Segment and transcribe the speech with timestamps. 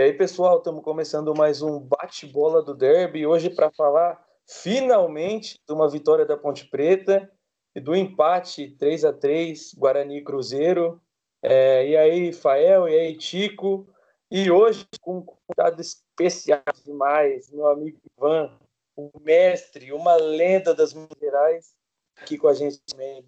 [0.00, 3.26] E aí, pessoal, estamos começando mais um bate-bola do Derby.
[3.26, 4.18] Hoje para falar
[4.48, 7.30] finalmente de uma vitória da Ponte Preta
[7.74, 11.02] e do empate 3 a 3 Guarani Cruzeiro.
[11.42, 13.86] É, e aí, Fael, e aí, Tico.
[14.30, 18.58] E hoje com um convidado especial demais, meu amigo Ivan,
[18.96, 21.74] o mestre, uma lenda das Minas
[22.16, 23.22] aqui com a gente também.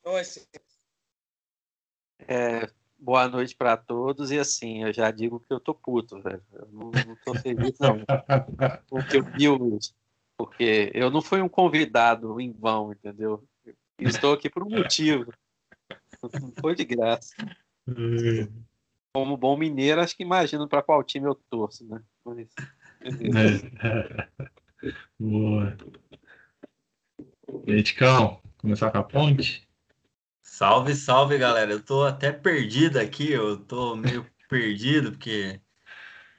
[0.00, 0.46] Então, assim,
[2.26, 2.70] é,
[3.04, 4.30] boa noite para todos.
[4.30, 6.42] E assim, eu já digo que eu tô puto, velho.
[6.52, 7.98] Eu não, não tô feliz, não.
[8.88, 9.92] Porque eu vi hoje.
[10.36, 13.46] Porque eu não fui um convidado em vão, entendeu?
[13.64, 15.32] Eu estou aqui por um motivo.
[16.40, 17.34] Não foi de graça.
[19.14, 22.02] Como bom mineiro, acho que imagino para qual time eu torço, né?
[22.24, 22.48] Mas,
[25.20, 25.76] Boa.
[27.66, 29.63] E aí, Ticão, começar com a ponte?
[30.54, 31.72] Salve, salve, galera.
[31.72, 35.60] Eu tô até perdido aqui, eu tô meio perdido porque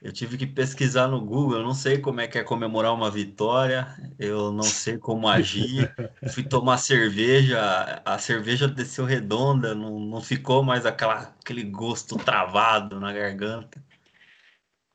[0.01, 3.11] eu tive que pesquisar no Google, eu não sei como é que é comemorar uma
[3.11, 5.93] vitória, eu não sei como agir.
[6.33, 13.01] Fui tomar cerveja, a cerveja desceu redonda, não, não ficou mais aquela, aquele gosto travado
[13.01, 13.83] na garganta.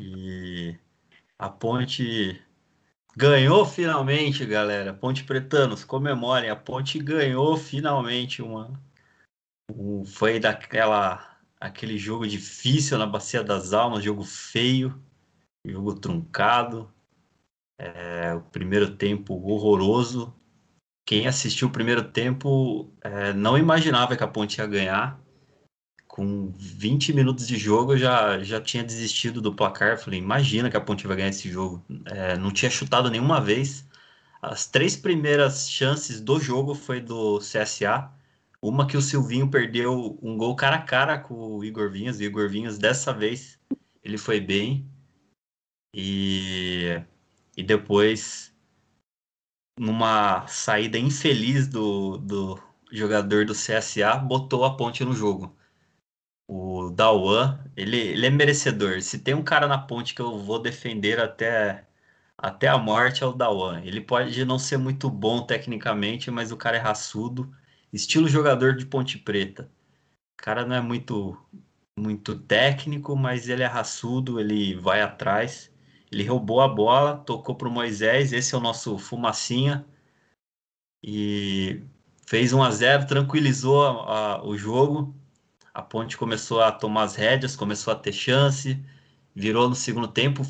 [0.00, 0.74] E
[1.38, 2.40] a ponte
[3.14, 4.94] ganhou finalmente, galera.
[4.94, 8.80] Ponte Pretanos, comemorem, a ponte ganhou finalmente uma
[10.06, 14.98] foi daquela aquele jogo difícil na Bacia das Almas, jogo feio,
[15.64, 16.90] jogo truncado,
[17.78, 20.34] é, o primeiro tempo horroroso.
[21.06, 25.20] Quem assistiu o primeiro tempo é, não imaginava que a Ponte ia ganhar.
[26.06, 29.98] Com 20 minutos de jogo, eu já, já tinha desistido do placar.
[29.98, 31.84] Falei, imagina que a Ponte vai ganhar esse jogo.
[32.06, 33.86] É, não tinha chutado nenhuma vez.
[34.42, 38.10] As três primeiras chances do jogo foi do CSA
[38.62, 42.18] uma que o Silvinho perdeu um gol cara a cara com o Igor Vinhas.
[42.18, 43.58] O Igor Vinhas, dessa vez,
[44.02, 44.86] ele foi bem.
[45.94, 47.02] E,
[47.56, 48.54] e depois,
[49.78, 52.60] numa saída infeliz do, do
[52.92, 55.56] jogador do CSA, botou a ponte no jogo.
[56.48, 59.00] O Dawan, ele, ele é merecedor.
[59.02, 61.86] Se tem um cara na ponte que eu vou defender até,
[62.36, 63.82] até a morte, é o Dawan.
[63.84, 67.50] Ele pode não ser muito bom tecnicamente, mas o cara é raçudo
[67.92, 69.70] estilo jogador de Ponte Preta.
[70.38, 71.36] O cara não é muito
[71.98, 75.70] muito técnico, mas ele é raçudo, ele vai atrás.
[76.10, 79.84] Ele roubou a bola, tocou para o Moisés, esse é o nosso fumacinha.
[81.02, 81.82] E
[82.26, 85.14] fez 1 a 0 tranquilizou a, a, o jogo.
[85.72, 88.82] A Ponte começou a tomar as rédeas, começou a ter chance,
[89.34, 90.42] virou no segundo tempo,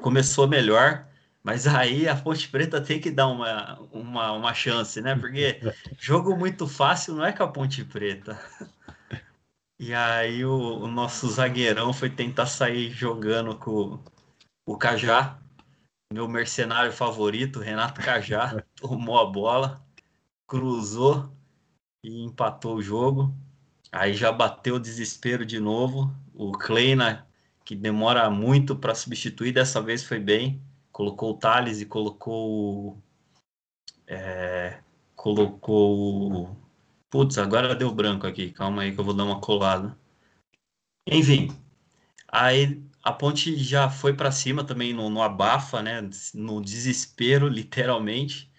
[0.00, 1.06] começou melhor.
[1.46, 5.14] Mas aí a Ponte Preta tem que dar uma, uma, uma chance, né?
[5.14, 5.60] Porque
[5.96, 8.36] jogo muito fácil não é com a Ponte Preta.
[9.78, 14.02] E aí o, o nosso zagueirão foi tentar sair jogando com
[14.66, 15.38] o Cajá,
[16.12, 19.86] meu mercenário favorito, Renato Cajá, tomou a bola,
[20.48, 21.32] cruzou
[22.02, 23.32] e empatou o jogo.
[23.92, 26.12] Aí já bateu o desespero de novo.
[26.34, 27.24] O Kleina,
[27.64, 30.65] que demora muito para substituir, dessa vez foi bem
[30.96, 32.96] colocou o Thales e colocou.
[34.06, 34.78] É,
[35.14, 36.56] colocou.
[37.10, 38.50] Putz, agora deu branco aqui.
[38.50, 39.94] Calma aí que eu vou dar uma colada.
[41.06, 41.54] Enfim,
[42.26, 46.08] aí a ponte já foi para cima também no, no abafa, né?
[46.32, 48.50] No desespero, literalmente.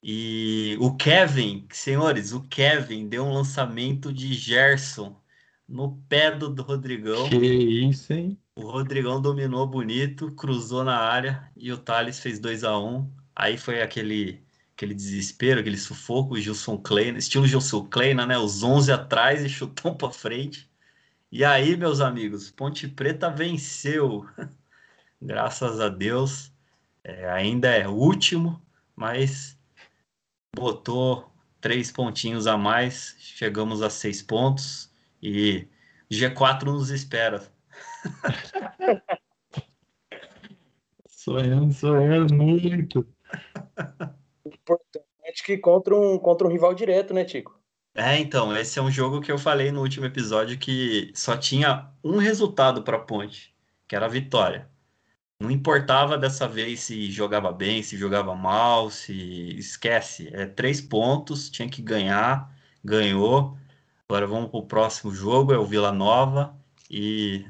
[0.00, 5.20] E o Kevin, senhores, o Kevin deu um lançamento de Gerson
[5.68, 7.28] no pé do, do Rodrigão.
[7.28, 8.38] Que isso, hein?
[8.54, 13.10] O Rodrigão dominou bonito, cruzou na área e o Thales fez 2 a 1 um.
[13.34, 14.42] Aí foi aquele
[14.76, 18.36] aquele desespero, aquele sufoco, o Gilson Kleina, estilo Gilson Kleina, né?
[18.38, 20.70] Os 11 atrás e chutou para frente.
[21.30, 24.26] E aí, meus amigos, Ponte Preta venceu.
[25.20, 26.52] Graças a Deus.
[27.04, 28.60] É, ainda é último,
[28.94, 29.58] mas
[30.54, 33.16] botou três pontinhos a mais.
[33.18, 34.90] Chegamos a seis pontos
[35.22, 35.66] e
[36.10, 37.50] G4 nos espera.
[41.06, 43.06] sonhando, sonhando muito.
[44.44, 47.58] Importante que contra um, contra um rival direto, né, Tico?
[47.94, 51.90] É, então, esse é um jogo que eu falei no último episódio que só tinha
[52.02, 53.54] um resultado para a Ponte,
[53.86, 54.70] que era a vitória.
[55.38, 60.30] Não importava dessa vez se jogava bem, se jogava mal, se esquece.
[60.32, 62.50] É três pontos, tinha que ganhar,
[62.82, 63.58] ganhou.
[64.08, 66.56] Agora vamos para o próximo jogo, é o Vila Nova
[66.90, 67.44] e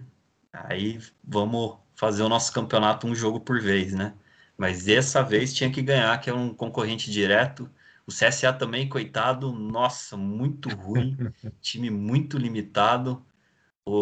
[0.52, 4.14] Aí vamos fazer o nosso campeonato um jogo por vez, né?
[4.56, 7.70] Mas dessa vez tinha que ganhar, que é um concorrente direto.
[8.06, 11.16] O CSA também, coitado, nossa, muito ruim,
[11.60, 13.24] time muito limitado.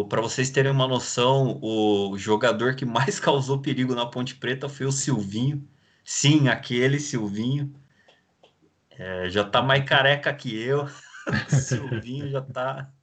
[0.09, 4.85] Para vocês terem uma noção, o jogador que mais causou perigo na Ponte Preta foi
[4.85, 5.67] o Silvinho.
[6.03, 7.73] Sim, aquele Silvinho.
[8.89, 10.87] É, já tá mais careca que eu.
[11.49, 12.93] Silvinho já tá.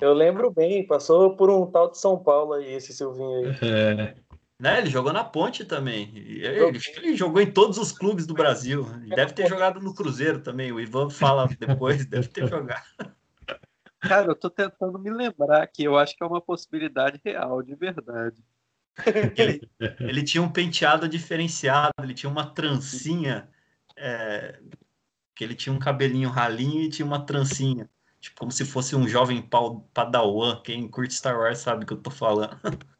[0.00, 3.56] Eu lembro bem, passou por um tal de São Paulo aí, esse Silvinho aí.
[3.62, 4.16] É,
[4.58, 6.12] Né, ele jogou na Ponte também.
[6.14, 8.84] Ele, ele jogou em todos os clubes do Brasil.
[9.08, 10.72] Deve ter jogado no Cruzeiro também.
[10.72, 12.84] O Ivan fala depois, deve ter jogado.
[14.00, 17.74] Cara, eu tô tentando me lembrar que eu acho que é uma possibilidade real, de
[17.74, 18.42] verdade.
[19.36, 19.60] Ele,
[19.98, 23.48] ele tinha um penteado diferenciado, ele tinha uma trancinha,
[23.96, 24.60] é,
[25.34, 27.90] que ele tinha um cabelinho ralinho e tinha uma trancinha.
[28.24, 29.46] Tipo, como se fosse um jovem
[29.92, 30.62] padawan.
[30.62, 32.58] Quem curte Star Wars sabe o que eu tô falando.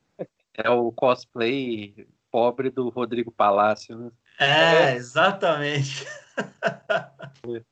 [0.56, 4.12] É o cosplay pobre do Rodrigo Palácio, né?
[4.38, 6.06] É, exatamente.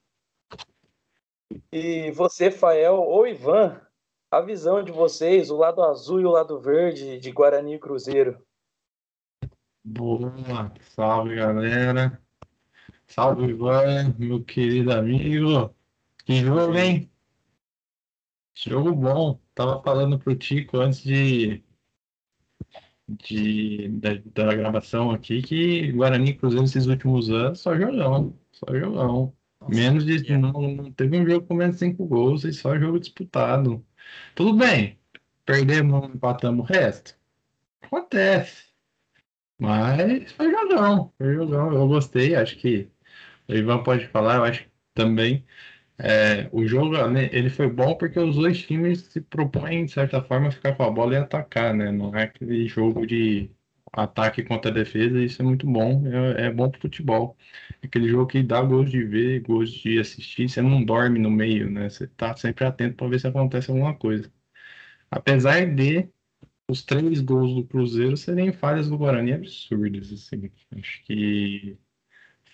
[1.70, 3.80] E você, Fael ou Ivan,
[4.30, 8.44] a visão de vocês, o lado azul e o lado verde de Guarani e Cruzeiro.
[9.84, 10.72] boa.
[10.80, 12.20] Salve, galera.
[13.06, 15.72] Salve, Ivan, meu querido amigo.
[16.24, 17.11] Que jogo, hein?
[18.54, 19.40] Jogo bom.
[19.54, 21.62] Tava falando pro Tico antes de,
[23.08, 28.66] de da, da gravação aqui que Guarani e Cruzeiro esses últimos anos só jogão, só
[28.74, 29.34] jogão.
[29.68, 30.38] Menos de é.
[30.38, 33.84] não, não teve um jogo com menos de cinco gols e só jogo disputado.
[34.34, 34.98] Tudo bem,
[35.44, 37.16] perdemos, empatamos o resto.
[37.82, 38.72] Acontece.
[39.58, 41.72] Mas foi jogão, foi jogão.
[41.72, 42.90] Eu gostei, acho que
[43.48, 45.44] o Ivan pode falar, eu acho que também.
[45.98, 50.22] É, o jogo né, ele foi bom porque os dois times se propõem, de certa
[50.22, 51.92] forma, ficar com a bola e atacar, né?
[51.92, 53.50] Não é aquele jogo de
[53.92, 57.36] ataque contra defesa, isso é muito bom, é, é bom pro futebol.
[57.82, 61.30] É aquele jogo que dá gosto de ver, gosto de assistir, você não dorme no
[61.30, 61.88] meio, né?
[61.88, 64.32] Você tá sempre atento para ver se acontece alguma coisa.
[65.10, 66.08] Apesar de
[66.68, 70.50] os três gols do Cruzeiro serem falhas do Guarani absurdas, assim.
[70.78, 71.78] Acho que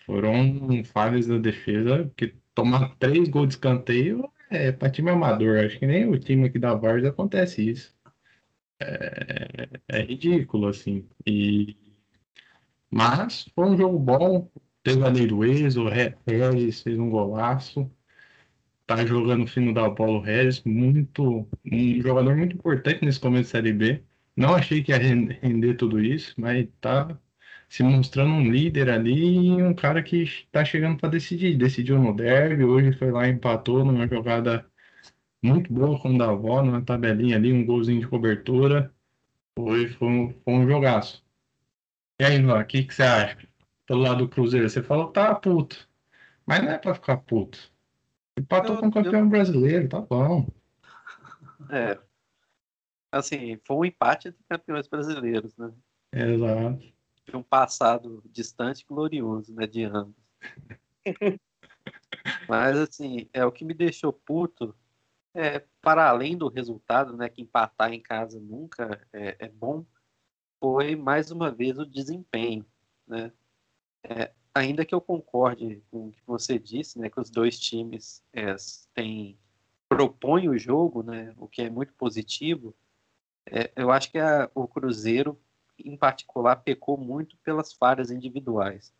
[0.07, 5.59] foram falhas da defesa, porque tomar três gols de escanteio é para time amador.
[5.65, 7.95] Acho que nem o time aqui da Várzea acontece isso.
[8.81, 11.09] É, é ridículo, assim.
[11.27, 11.77] E...
[12.91, 14.51] Mas foi um jogo bom.
[14.83, 17.91] Teve a Leiruez, o Re- Regis fez um golaço.
[18.87, 23.51] Tá jogando fino da bola o Regis, muito, um jogador muito importante nesse começo de
[23.51, 24.03] Série B.
[24.37, 27.19] Não achei que ia ren- render tudo isso, mas tá
[27.69, 31.57] se mostrando um líder ali e um cara que tá chegando para decidir.
[31.57, 34.67] Decidiu no derby, hoje foi lá e empatou numa jogada
[35.43, 38.93] muito boa com o Davó, numa tabelinha ali, um golzinho de cobertura.
[39.59, 41.25] Foi, foi, um, foi um jogaço.
[42.21, 43.49] E aí, Ivan, o que, que você acha?
[43.87, 45.89] Pelo lado do Cruzeiro, você falou tá puto.
[46.47, 47.59] Mas não é pra ficar puto.
[48.39, 50.49] Empatou Eu- com o campeão brasileiro, tá bom.
[51.71, 51.99] É.
[53.13, 55.73] Assim, foi um empate entre campeões brasileiros, né?
[56.13, 56.98] Exato.
[57.29, 59.67] De um passado distante e glorioso, né?
[59.67, 60.17] De ambos.
[62.49, 64.75] Mas, assim, é o que me deixou puto.
[65.35, 67.29] É, para além do resultado, né?
[67.29, 69.85] Que empatar em casa nunca é, é bom.
[70.61, 72.65] Foi, mais uma vez, o desempenho,
[73.07, 73.33] né?
[74.03, 77.11] É, ainda que eu concorde com o que você disse, né?
[77.11, 78.55] Que os dois times é,
[78.95, 79.39] têm
[79.89, 82.77] propõe o jogo, né, o que é muito positivo,
[83.51, 85.41] é, eu acho que a, o Cruzeiro,
[85.85, 88.93] em particular, pecou muito pelas falhas individuais.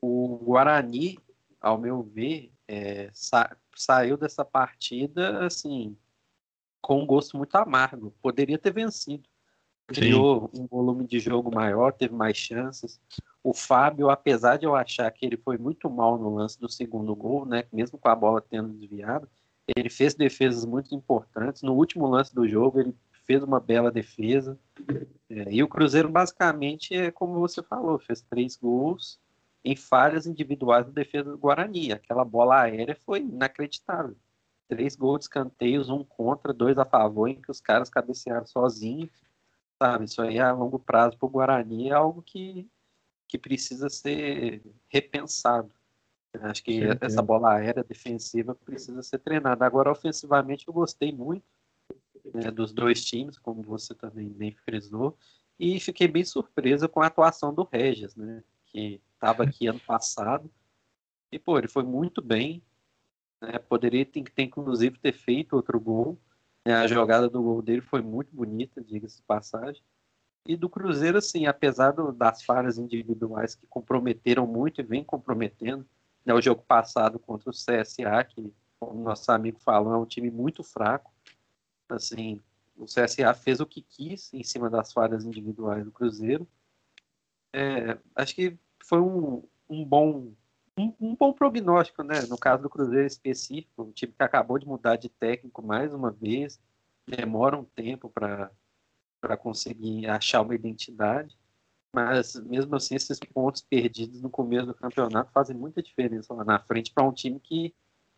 [0.00, 1.18] O Guarani,
[1.60, 5.96] ao meu ver, é, sa saiu dessa partida assim
[6.84, 8.14] com um gosto muito amargo.
[8.20, 9.26] Poderia ter vencido.
[9.86, 13.00] Criou um volume de jogo maior, teve mais chances.
[13.42, 17.14] O Fábio, apesar de eu achar que ele foi muito mal no lance do segundo
[17.14, 19.28] gol, né, mesmo com a bola tendo desviado,
[19.74, 21.62] ele fez defesas muito importantes.
[21.62, 24.58] No último lance do jogo, ele fez uma bela defesa.
[25.28, 29.18] É, e o Cruzeiro, basicamente, é como você falou, fez três gols
[29.64, 31.92] em falhas individuais da defesa do Guarani.
[31.92, 34.16] Aquela bola aérea foi inacreditável.
[34.68, 39.10] Três gols de escanteios, um contra, dois a favor, em que os caras cabecearam sozinhos.
[39.82, 42.68] Sabe, isso aí a longo prazo para o Guarani é algo que,
[43.26, 45.70] que precisa ser repensado.
[46.42, 46.98] Acho que Certeza.
[47.00, 49.64] essa bola aérea defensiva precisa ser treinada.
[49.64, 51.44] Agora, ofensivamente, eu gostei muito
[52.32, 55.16] né, dos dois times, como você também bem frisou,
[55.58, 60.50] e fiquei bem surpresa com a atuação do Regis, né, que estava aqui ano passado,
[61.30, 62.62] e pô, ele foi muito bem,
[63.40, 66.18] né, poderia ter, ter, inclusive ter feito outro gol,
[66.64, 69.82] né, a jogada do gol dele foi muito bonita, diga-se de passagem,
[70.46, 75.86] e do Cruzeiro, assim, apesar do, das falhas individuais que comprometeram muito e vem comprometendo,
[76.24, 80.30] né, o jogo passado contra o CSA, que, como nosso amigo falou, é um time
[80.30, 81.13] muito fraco.
[81.94, 82.40] Assim,
[82.76, 86.46] o CSA fez o que quis em cima das falhas individuais do Cruzeiro.
[87.52, 90.32] É, acho que foi um, um bom
[90.76, 92.22] um, um, bom prognóstico, né?
[92.22, 96.10] No caso do Cruzeiro específico, um time que acabou de mudar de técnico mais uma
[96.10, 96.60] vez,
[97.06, 98.50] demora um tempo para
[99.38, 101.38] conseguir achar uma identidade,
[101.94, 106.58] mas mesmo assim esses pontos perdidos no começo do campeonato fazem muita diferença lá na
[106.58, 107.72] frente para um time que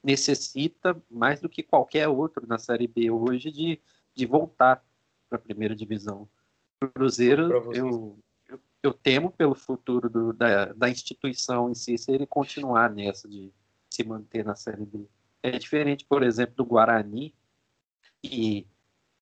[0.07, 3.81] necessita mais do que qualquer outro na Série B hoje de,
[4.15, 4.81] de voltar
[5.29, 6.29] para a primeira divisão.
[6.81, 8.19] O Cruzeiro, eu, eu,
[8.85, 13.53] eu, temo pelo futuro do, da, da instituição em si, se ele continuar nessa de
[13.91, 15.09] se manter na Série B.
[15.43, 17.35] É diferente, por exemplo, do Guarani,
[18.23, 18.65] que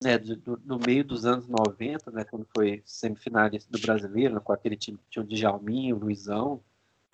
[0.03, 4.77] né, do, no meio dos anos 90, né, quando foi semifinalista do Brasileiro, com aquele
[4.77, 6.63] time que tinha o Djalminho, o Luizão,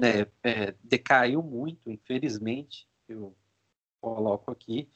[0.00, 3.36] né, é, decaiu muito, infelizmente, eu
[4.00, 4.88] coloco aqui,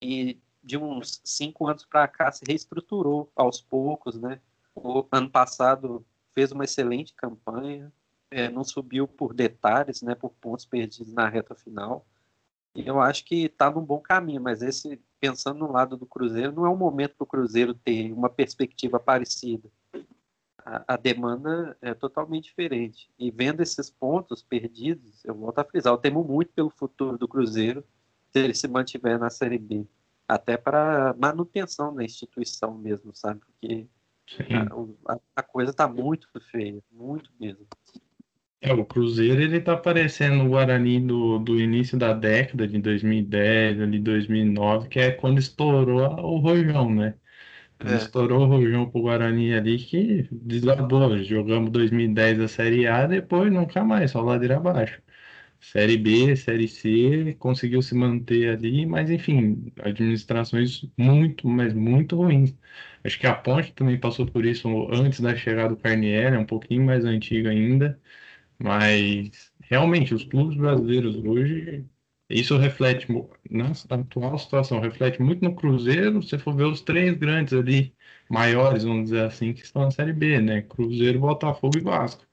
[0.00, 4.40] e de uns cinco anos para cá se reestruturou aos poucos, né?
[4.74, 7.92] O ano passado fez uma excelente campanha,
[8.30, 10.14] é, não subiu por detalhes, né?
[10.14, 12.06] Por pontos perdidos na reta final.
[12.74, 16.52] E eu acho que está num bom caminho, mas esse pensando no lado do Cruzeiro,
[16.52, 19.68] não é um momento para o Cruzeiro ter uma perspectiva parecida.
[20.64, 23.10] A, a, demanda é totalmente diferente.
[23.18, 27.28] E vendo esses pontos perdidos, eu volto a frisar, eu temo muito pelo futuro do
[27.28, 27.84] Cruzeiro
[28.32, 29.86] se ele se mantiver na Série B.
[30.26, 33.40] Até para manutenção da instituição mesmo, sabe?
[33.40, 33.88] Porque
[35.08, 37.66] a, a, coisa está muito feia, muito mesmo.
[38.60, 43.80] É, o Cruzeiro ele tá parecendo o Guarani do, do início da década de 2010,
[43.80, 47.14] ali 2009, que é quando estourou o Rojão, né?
[47.80, 47.96] É.
[47.96, 51.16] estourou o Rojão pro Guarani ali que desabou.
[51.24, 55.00] Jogamos 2010 a Série A, depois nunca mais, só ladeira abaixo.
[55.60, 62.56] Série B, Série C, conseguiu se manter ali, mas enfim, administrações muito, mas muito ruins.
[63.04, 66.46] Acho que a Ponte também passou por isso antes da chegada do Carnieri, é um
[66.46, 68.00] pouquinho mais antiga ainda,
[68.58, 71.84] mas realmente os clubes brasileiros hoje,
[72.28, 73.06] isso reflete,
[73.50, 77.94] na atual situação, reflete muito no Cruzeiro, se for ver os três grandes ali,
[78.28, 80.62] maiores, vamos dizer assim, que estão na Série B, né?
[80.62, 82.24] Cruzeiro, Botafogo e Vasco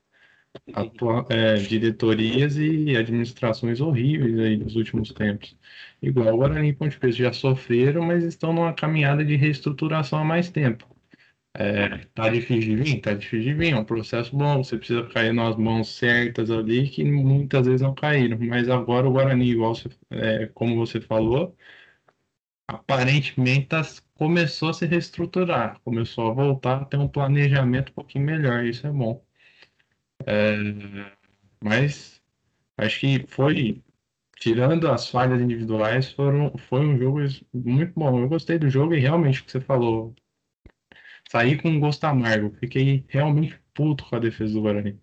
[0.73, 5.57] atua, é, diretorias e administrações horríveis aí nos últimos tempos.
[6.01, 10.23] Igual o Guarani e Ponte Preta já sofreram, mas estão numa caminhada de reestruturação há
[10.25, 10.87] mais tempo.
[11.53, 13.01] É, tá difícil de vir?
[13.01, 16.87] Tá difícil de vir, é um processo bom, você precisa cair nas mãos certas ali,
[16.89, 18.37] que muitas vezes não caíram.
[18.39, 21.57] Mas agora o Guarani, igual você, é, como você falou,
[22.67, 23.81] aparentemente tá,
[24.15, 28.87] começou a se reestruturar, começou a voltar a ter um planejamento um pouquinho melhor, isso
[28.87, 29.25] é bom.
[30.25, 30.55] É,
[31.63, 32.21] mas
[32.77, 33.83] acho que foi,
[34.38, 37.19] tirando as falhas individuais, foram, foi um jogo
[37.53, 38.19] muito bom.
[38.21, 40.15] Eu gostei do jogo e realmente o que você falou,
[41.29, 42.55] saí com um gosto amargo.
[42.59, 45.00] Fiquei realmente puto com a defesa do Guarani.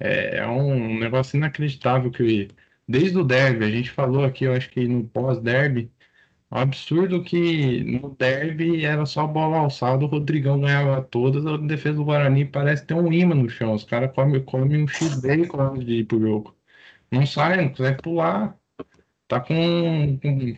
[0.00, 2.48] É, é um negócio inacreditável que
[2.88, 5.90] desde o derby, a gente falou aqui, eu acho que no pós-derby,
[6.54, 11.96] um absurdo que no derby era só bola alçada, o Rodrigão ganhava todas, a defesa
[11.96, 13.74] do Guarani parece ter um imã no chão.
[13.74, 16.56] Os caras comem, comem um X-Bacon antes de ir pro jogo.
[17.10, 18.56] Não sai, não consegue pular.
[19.28, 20.56] Tá com, com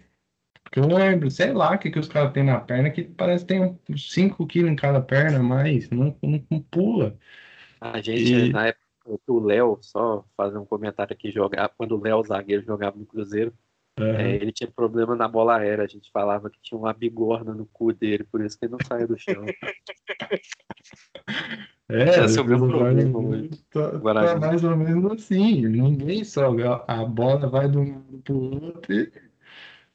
[0.77, 3.55] eu lembro, sei lá o que, que os caras têm na perna, que parece que
[3.55, 7.19] tem 5 quilos em cada perna, mas não, não, não pula.
[7.81, 8.53] A gente, e...
[8.53, 8.85] na época
[9.29, 13.55] o Léo, só fazer um comentário aqui, jogar, quando o Léo, zagueiro, jogava no Cruzeiro,
[13.99, 14.07] Uhum.
[14.07, 17.67] É, ele tinha problema na bola aérea, a gente falava que tinha uma bigorna no
[17.67, 19.45] cu dele, por isso que ele não saia do chão.
[21.89, 23.49] É, Esse é o meu problema hoje.
[23.71, 28.93] Tá, tá, mais ou menos assim, ninguém sobe, a bola vai de um pro outro
[28.93, 29.13] e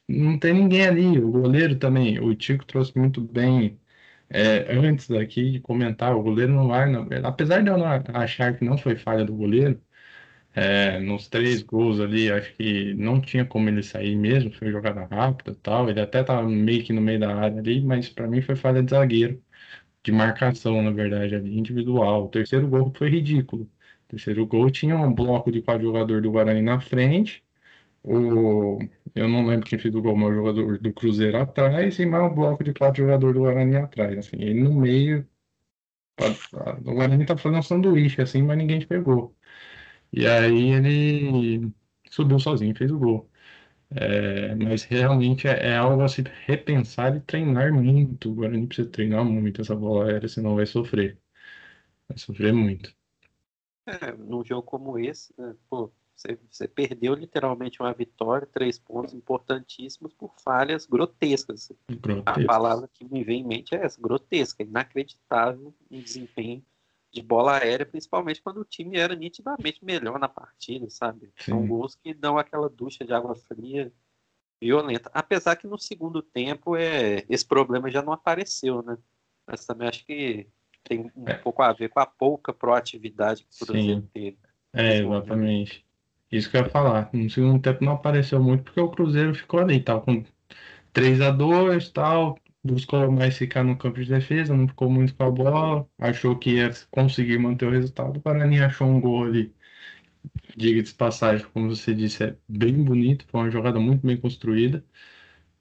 [0.08, 1.18] não tem ninguém ali.
[1.18, 3.78] O goleiro também, o Tico trouxe muito bem
[4.30, 8.56] é, antes aqui de comentar, o goleiro não vai, não, apesar de eu não achar
[8.56, 9.78] que não foi falha do goleiro,
[10.54, 15.04] é, nos três gols ali, acho que não tinha como ele sair mesmo, foi jogada
[15.06, 15.88] rápida tal.
[15.88, 18.82] Ele até estava meio que no meio da área ali, mas para mim foi falha
[18.82, 19.42] de zagueiro,
[20.04, 22.26] de marcação, na verdade, ali, individual.
[22.26, 23.64] O terceiro gol foi ridículo.
[24.06, 27.44] O terceiro gol tinha um bloco de quatro jogadores do Guarani na frente.
[28.04, 28.78] O,
[29.14, 32.24] eu não lembro quem fez o gol, mas o jogador do Cruzeiro atrás e mais
[32.32, 34.18] um bloco de quatro jogadores do Guarani atrás.
[34.18, 35.28] Assim, ele no meio.
[36.84, 39.34] O Guarani tá fazendo um sanduíche assim, mas ninguém pegou.
[40.12, 41.72] E aí ele
[42.10, 43.30] subiu sozinho, fez o gol.
[43.90, 48.30] É, mas realmente é, é, algo a se repensar e treinar muito.
[48.32, 51.20] O Guarani precisa treinar muito essa bola aérea, senão vai sofrer.
[52.08, 52.94] Vai sofrer muito.
[53.86, 59.12] É, num jogo como esse, né, pô, Você, você perdeu literalmente uma vitória, três pontos
[59.14, 61.72] importantíssimos por falhas grotescas.
[62.24, 66.64] A palavra que me vem em mente é essa, grotesca, inacreditável um desempenho
[67.12, 71.30] de bola aérea, principalmente quando o time era nitidamente melhor na partida, sabe?
[71.36, 73.92] São gols que dão aquela ducha de água fria
[74.60, 75.10] violenta.
[75.12, 78.96] Apesar que no segundo tempo é, esse problema já não apareceu, né?
[79.46, 80.46] Mas também acho que
[80.84, 81.34] tem um é.
[81.34, 84.38] pouco a ver com a pouca proatividade que o Cruzeiro teve.
[84.72, 85.84] É, exatamente.
[86.30, 87.10] Isso que eu ia falar.
[87.12, 90.24] No segundo tempo não apareceu muito porque o Cruzeiro ficou ali, tal, com
[90.92, 95.24] 3 a 2 tal, buscou mais ficar no campo de defesa, não ficou muito com
[95.24, 98.18] a bola, achou que ia conseguir manter o resultado.
[98.18, 99.54] O Guarani achou um gol ali,
[100.56, 104.84] diga de passagem, como você disse, é bem bonito, foi uma jogada muito bem construída.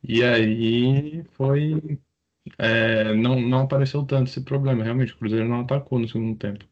[0.03, 1.99] E aí foi.
[2.59, 6.65] É, não, não apareceu tanto esse problema, realmente, o Cruzeiro não atacou no segundo tempo.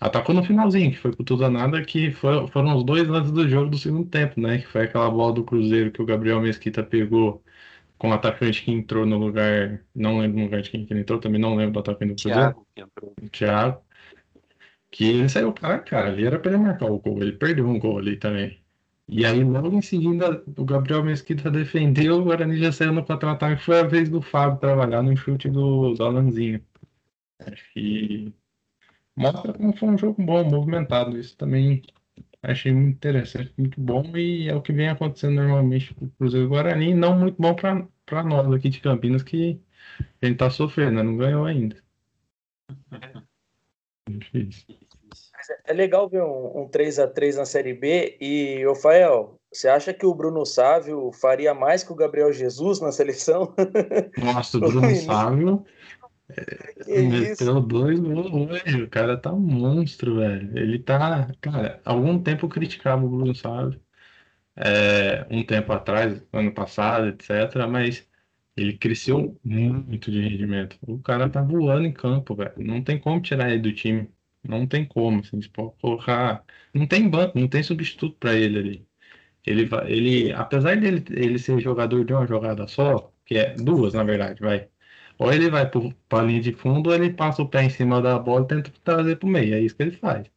[0.00, 3.32] Atacou no finalzinho, que foi por tudo ou nada, que foi, foram os dois lances
[3.32, 4.58] do jogo do segundo tempo, né?
[4.60, 7.44] Que foi aquela bola do Cruzeiro que o Gabriel Mesquita pegou
[7.98, 9.82] com o atacante que entrou no lugar.
[9.94, 12.22] Não lembro no lugar de quem que ele entrou, também não lembro do atacante do
[12.22, 12.40] Cruzeiro.
[12.40, 13.14] Thiago, que entrou.
[13.30, 13.82] Thiago.
[14.90, 17.78] Que ele saiu, cara, cara, ali era pra ele marcar o gol, ele perdeu um
[17.78, 18.58] gol ali também.
[19.08, 23.62] E aí, logo em seguida, o Gabriel Mesquita defendeu, o Guarani já saiu no contra-ataque.
[23.62, 26.60] Foi a vez do Fábio trabalhar no chute do, do Alanzinho.
[27.38, 28.34] Acho que
[29.14, 31.16] mostra como foi um jogo bom, movimentado.
[31.16, 31.82] Isso também
[32.42, 36.48] achei muito interessante, muito bom e é o que vem acontecendo normalmente com o Cruzeiro
[36.48, 39.60] Guarani, não muito bom para nós aqui de Campinas que
[40.22, 41.02] a gente está sofrendo, né?
[41.02, 41.76] não ganhou ainda.
[45.64, 49.94] É legal ver um, um 3 a 3 na Série B e, Rafael, você acha
[49.94, 53.54] que o Bruno Sávio faria mais que o Gabriel Jesus na seleção?
[54.18, 55.64] Nossa, o Bruno Sávio
[56.28, 58.82] é, meteu dois gols hoje.
[58.82, 60.56] O cara tá um monstro, velho.
[60.58, 61.32] Ele tá.
[61.40, 63.80] Cara, algum tempo eu criticava o Bruno, sabe?
[64.56, 67.66] É, um tempo atrás, ano passado, etc.
[67.70, 68.08] Mas
[68.56, 70.78] ele cresceu muito de rendimento.
[70.82, 72.54] O cara tá voando em campo, velho.
[72.58, 74.10] Não tem como tirar ele do time.
[74.42, 75.20] Não tem como.
[75.20, 76.44] Assim, tipo, colocar.
[76.74, 78.88] Não tem banco, não tem substituto para ele ali.
[79.44, 84.02] Ele, ele, apesar dele ele ser jogador de uma jogada só, que é duas, na
[84.04, 84.68] verdade, vai.
[85.18, 85.68] Ou ele vai
[86.08, 88.48] para a linha de fundo, ou ele passa o pé em cima da bola e
[88.48, 89.54] tenta trazer para o meio.
[89.54, 90.30] É isso que ele faz.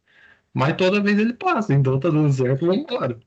[0.54, 3.18] Mas toda vez ele passa, então tá dando certo, vamos embora.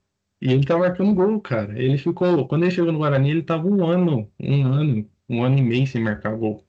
[0.42, 1.78] E ele tá marcando gol, cara.
[1.82, 2.48] Ele ficou.
[2.48, 5.88] Quando ele chegou no Guarani, ele tava um ano, um ano, um ano e meio
[5.88, 6.66] sem marcar gol.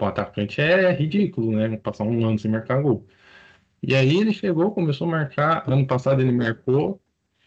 [0.00, 1.76] O atacante é ridículo, né?
[1.78, 3.06] Passar um ano sem marcar gol.
[3.82, 5.68] E aí ele chegou, começou a marcar.
[5.70, 7.02] Ano passado ele marcou,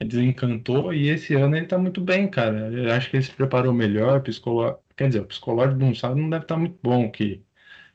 [0.05, 2.71] desencantou, e esse ano ele tá muito bem, cara.
[2.71, 4.80] Eu acho que ele se preparou melhor, psicolo...
[4.95, 7.43] Quer dizer, o psicológico do Gonçalo não deve estar muito bom, que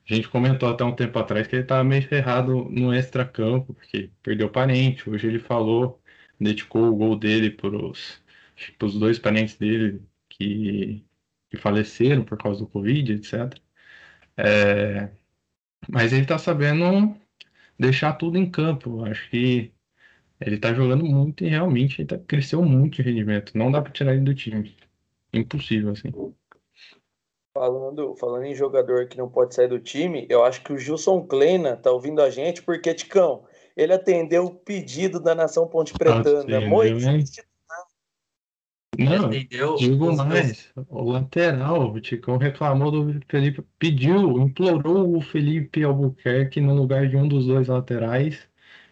[0.08, 4.10] a gente comentou até um tempo atrás que ele estava meio ferrado no extra-campo, porque
[4.22, 5.08] perdeu parente.
[5.08, 6.00] Hoje ele falou,
[6.40, 11.04] dedicou o gol dele para os dois parentes dele que,
[11.50, 13.60] que faleceram por causa do Covid, etc.
[14.36, 15.10] É,
[15.88, 17.16] mas ele está sabendo
[17.78, 19.04] deixar tudo em campo.
[19.04, 19.72] Acho que
[20.40, 23.56] ele está jogando muito e realmente ele tá, cresceu muito de rendimento.
[23.56, 24.76] Não dá para tirar ele do time.
[25.32, 26.10] Impossível, assim.
[27.56, 31.26] Falando, falando em jogador que não pode sair do time, eu acho que o Gilson
[31.26, 36.60] Kleina tá ouvindo a gente, porque, Ticão, ele atendeu o pedido da Nação Ponte Pretana.
[36.60, 37.30] Moisés
[38.98, 46.60] não, digo mais, o lateral, o Ticão reclamou do Felipe, pediu, implorou o Felipe Albuquerque
[46.60, 48.38] no lugar de um dos dois laterais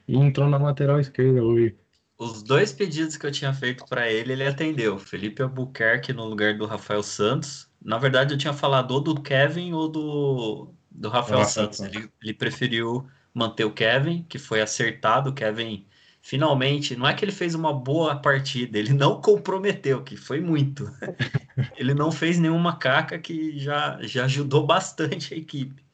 [0.06, 1.74] e entrou na lateral esquerda hoje.
[2.18, 4.98] Os dois pedidos que eu tinha feito para ele, ele atendeu.
[4.98, 9.74] Felipe Albuquerque no lugar do Rafael Santos na verdade, eu tinha falado ou do Kevin
[9.74, 11.80] ou do, do Rafael Nossa, Santos.
[11.80, 15.30] Ele, ele preferiu manter o Kevin, que foi acertado.
[15.30, 15.86] O Kevin
[16.22, 20.90] finalmente, não é que ele fez uma boa partida, ele não comprometeu, que foi muito.
[21.76, 25.84] ele não fez nenhuma caca que já, já ajudou bastante a equipe.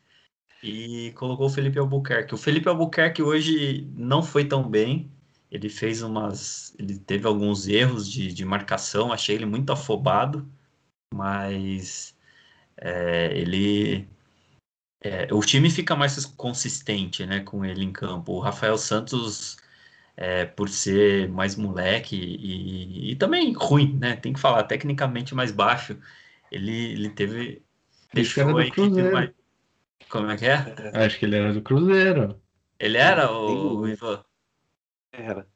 [0.62, 2.34] E colocou o Felipe Albuquerque.
[2.34, 5.10] O Felipe Albuquerque hoje não foi tão bem.
[5.50, 6.72] Ele fez umas.
[6.78, 10.48] Ele teve alguns erros de, de marcação, achei ele muito afobado
[11.14, 12.16] mas
[12.76, 14.08] é, ele
[15.02, 18.32] é, o time fica mais consistente, né, com ele em campo.
[18.32, 19.56] O Rafael Santos,
[20.16, 25.50] é, por ser mais moleque e, e, também ruim, né, tem que falar, tecnicamente mais
[25.50, 25.98] baixo,
[26.52, 27.62] ele, ele teve
[28.12, 29.30] deixou a equipe mais...
[30.08, 30.56] Como é que é?
[30.94, 32.40] Acho que ele era do Cruzeiro.
[32.78, 34.24] Ele era o, o Ivan?
[35.12, 35.46] Era.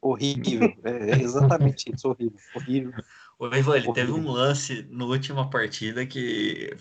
[0.00, 0.72] Horrível.
[0.84, 2.38] É, é exatamente isso, horrível.
[2.54, 2.92] Horrível.
[3.38, 6.76] O Ivan, ele teve um lance na última partida que,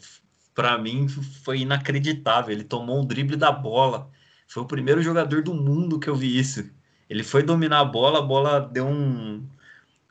[0.55, 2.51] para mim, foi inacreditável.
[2.51, 4.09] Ele tomou um drible da bola.
[4.47, 6.67] Foi o primeiro jogador do mundo que eu vi isso.
[7.09, 9.47] Ele foi dominar a bola, a bola deu um,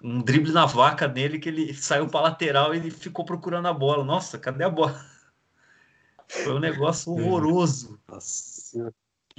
[0.02, 4.04] um drible na vaca nele que ele saiu para lateral e ficou procurando a bola.
[4.04, 4.98] Nossa, cadê a bola?
[6.28, 8.00] Foi um negócio horroroso.
[8.08, 8.92] Nossa.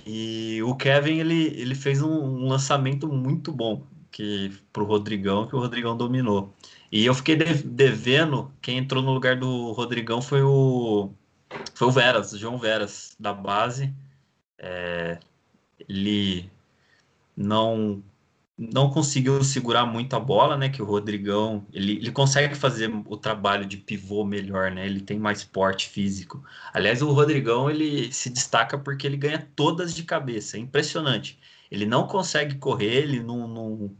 [0.05, 5.55] E o Kevin ele, ele fez um, um lançamento muito bom que pro Rodrigão que
[5.55, 6.53] o Rodrigão dominou.
[6.91, 11.11] E eu fiquei devendo quem entrou no lugar do Rodrigão foi o
[11.73, 13.93] foi o Veras, o João Veras da base.
[14.57, 15.19] É,
[15.87, 16.49] ele
[17.35, 18.03] não
[18.57, 20.69] não conseguiu segurar muito a bola, né?
[20.69, 24.85] Que o Rodrigão ele, ele consegue fazer o trabalho de pivô melhor, né?
[24.85, 26.43] Ele tem mais porte físico.
[26.73, 31.39] Aliás, o Rodrigão ele se destaca porque ele ganha todas de cabeça, é impressionante.
[31.69, 33.97] Ele não consegue correr, ele não, não,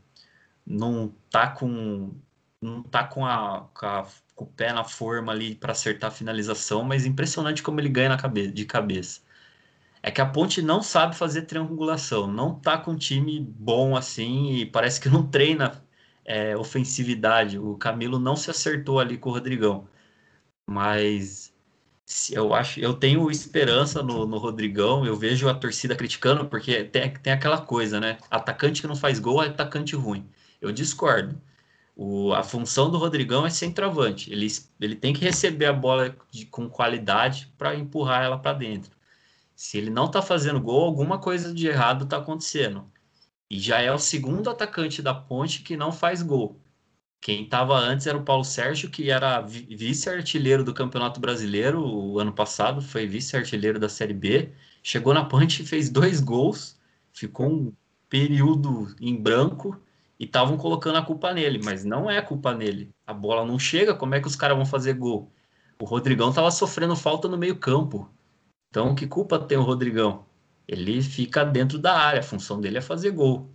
[0.65, 2.11] não tá com
[2.61, 6.13] não tá com, a, com, a, com o pé na forma ali para acertar a
[6.13, 9.21] finalização, mas impressionante como ele ganha na de cabeça
[10.01, 14.51] é que a Ponte não sabe fazer triangulação, não tá com um time bom assim
[14.53, 15.83] e parece que não treina
[16.25, 17.57] é, ofensividade.
[17.59, 19.87] O Camilo não se acertou ali com o Rodrigão,
[20.67, 21.53] mas
[22.31, 25.05] eu acho, eu tenho esperança no, no Rodrigão.
[25.05, 28.17] Eu vejo a torcida criticando porque tem, tem aquela coisa, né?
[28.31, 30.29] Atacante que não faz gol é atacante ruim.
[30.61, 31.41] Eu discordo.
[31.99, 34.31] O, a função do Rodrigão é centroavante.
[34.31, 34.47] Ele,
[34.79, 38.91] ele tem que receber a bola de, com qualidade para empurrar ela para dentro.
[39.55, 42.85] Se ele não tá fazendo gol, alguma coisa de errado tá acontecendo.
[43.49, 46.61] E já é o segundo atacante da Ponte que não faz gol.
[47.19, 52.31] Quem estava antes era o Paulo Sérgio, que era vice-artilheiro do Campeonato Brasileiro o ano
[52.31, 54.51] passado, foi vice-artilheiro da Série B.
[54.83, 56.77] Chegou na Ponte e fez dois gols,
[57.11, 57.73] ficou um
[58.07, 59.81] período em branco
[60.19, 62.91] e estavam colocando a culpa nele, mas não é culpa nele.
[63.05, 65.31] A bola não chega, como é que os caras vão fazer gol?
[65.79, 68.09] O Rodrigão estava sofrendo falta no meio-campo.
[68.69, 70.25] Então, que culpa tem o Rodrigão?
[70.67, 73.49] Ele fica dentro da área, a função dele é fazer gol.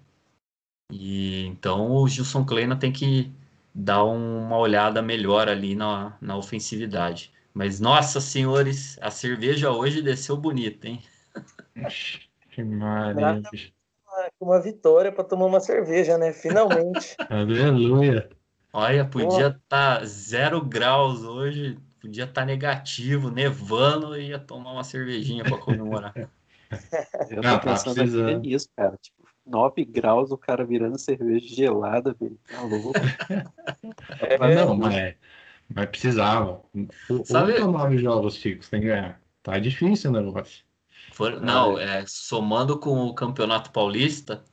[0.90, 3.33] E então o Gilson Kleina tem que
[3.75, 7.33] dar uma olhada melhor ali na, na ofensividade.
[7.55, 11.03] Mas, nossa, senhores, a cerveja hoje desceu bonita, hein?
[12.51, 13.72] Que maravilha.
[14.40, 16.33] Uma vitória para tomar uma cerveja, né?
[16.33, 17.16] Finalmente.
[17.31, 18.29] Aleluia.
[18.72, 24.72] Olha, podia estar tá zero graus hoje, podia estar tá negativo, nevando e ia tomar
[24.72, 26.14] uma cervejinha para comemorar.
[27.29, 28.96] Eu tô não, tá pensando tá nisso, cara.
[28.96, 32.38] Tipo, 9 graus, o cara virando cerveja gelada, velho.
[32.48, 32.92] Tá louco.
[34.20, 35.14] é, mas não, mas,
[35.68, 36.62] mas precisava.
[37.25, 37.53] Sabe...
[37.53, 39.20] Oito ou nove jogos tem que ganhar.
[39.42, 40.64] Tá difícil o negócio.
[41.12, 44.45] For, não, é, somando com o Campeonato Paulista,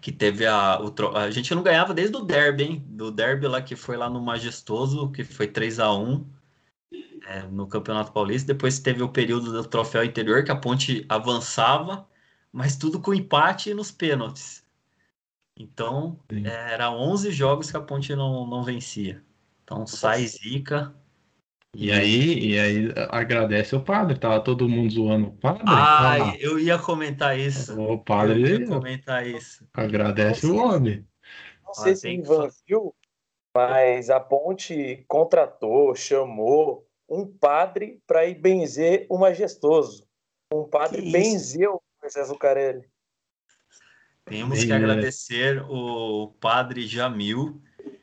[0.00, 0.80] que teve a.
[0.80, 2.84] O, a gente não ganhava desde o Derby, hein?
[2.88, 6.26] Do Derby lá que foi lá no Majestoso, que foi 3 a 1
[7.26, 8.52] é, no Campeonato Paulista.
[8.52, 12.08] Depois teve o período do troféu interior, que a ponte avançava,
[12.52, 14.64] mas tudo com empate nos pênaltis.
[15.56, 16.46] Então, Sim.
[16.46, 19.22] era 11 jogos que a ponte não, não vencia.
[19.62, 20.94] Então, sai zica.
[21.76, 25.62] E aí, e aí agradece o padre, tava todo mundo zoando o padre.
[25.66, 27.80] Ah, ah eu ia comentar isso.
[27.80, 29.64] O padre eu ia comentar isso.
[29.72, 31.06] Agradece o homem.
[31.64, 32.94] Não sei se o Ivan viu,
[33.54, 40.04] mas a ponte contratou, chamou um padre para ir benzer o majestoso.
[40.52, 42.88] Um padre que benzeu o Moisés Zucarelli.
[44.24, 47.60] Temos que agradecer o padre Jamil.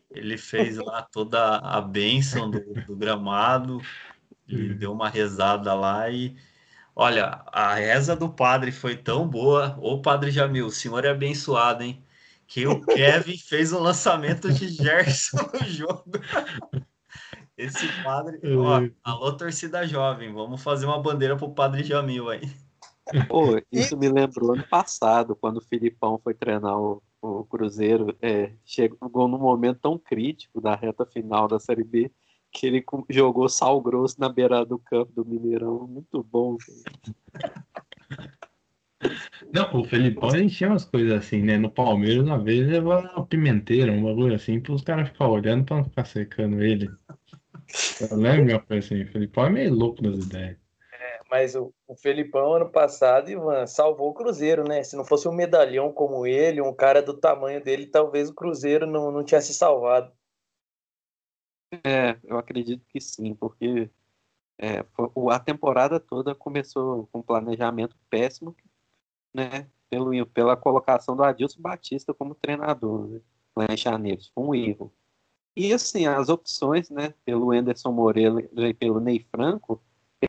[0.10, 3.82] Ele fez lá toda a bênção do, do gramado,
[4.48, 6.36] e deu uma rezada lá e
[6.96, 9.78] olha, a reza do padre foi tão boa.
[9.80, 12.04] Ô padre Jamil, o senhor é abençoado, hein?
[12.48, 16.12] Que o Kevin fez o lançamento de Gerson no jogo.
[17.58, 18.40] Esse padre.
[18.56, 22.50] Ó, alô, torcida jovem, vamos fazer uma bandeira pro padre Jamil aí.
[23.28, 28.16] Pô, isso me lembrou ano passado, quando o Filipão foi treinar o, o Cruzeiro.
[28.22, 32.12] É, chegou num momento tão crítico da reta final da Série B
[32.52, 35.88] que ele jogou sal grosso na beira do campo do Mineirão.
[35.88, 36.58] Muito bom.
[39.54, 41.58] Não, o Felipão tinha umas coisas assim, né?
[41.58, 45.66] No Palmeiras, uma vez, levou uma pimenteira, um bagulho assim, para os caras ficarem olhando
[45.66, 46.90] para não ficar secando ele.
[48.02, 50.58] Eu lembro uma coisa assim, o Felipão é meio louco nas ideias.
[51.30, 54.84] Mas o, o Felipão, ano passado, Ivan, salvou o Cruzeiro, né?
[54.84, 58.88] Se não fosse um medalhão como ele, um cara do tamanho dele, talvez o Cruzeiro
[58.88, 60.12] não, não tinha salvado.
[61.84, 63.90] É, eu acredito que sim, porque
[64.58, 64.86] é,
[65.32, 68.56] a temporada toda começou com um planejamento péssimo,
[69.34, 69.70] né?
[69.90, 73.22] Pelo, pela colocação do Adilson Batista como treinador, né?
[73.56, 74.22] Lá em janeiro.
[74.34, 74.94] Foi um erro.
[75.56, 79.82] E assim, as opções, né, pelo Anderson Moreira e pelo Ney Franco,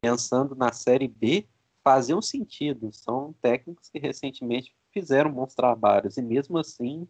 [0.02, 1.46] pensando na Série B,
[1.82, 2.92] faziam sentido.
[2.92, 7.06] São técnicos que recentemente fizeram bons trabalhos e mesmo assim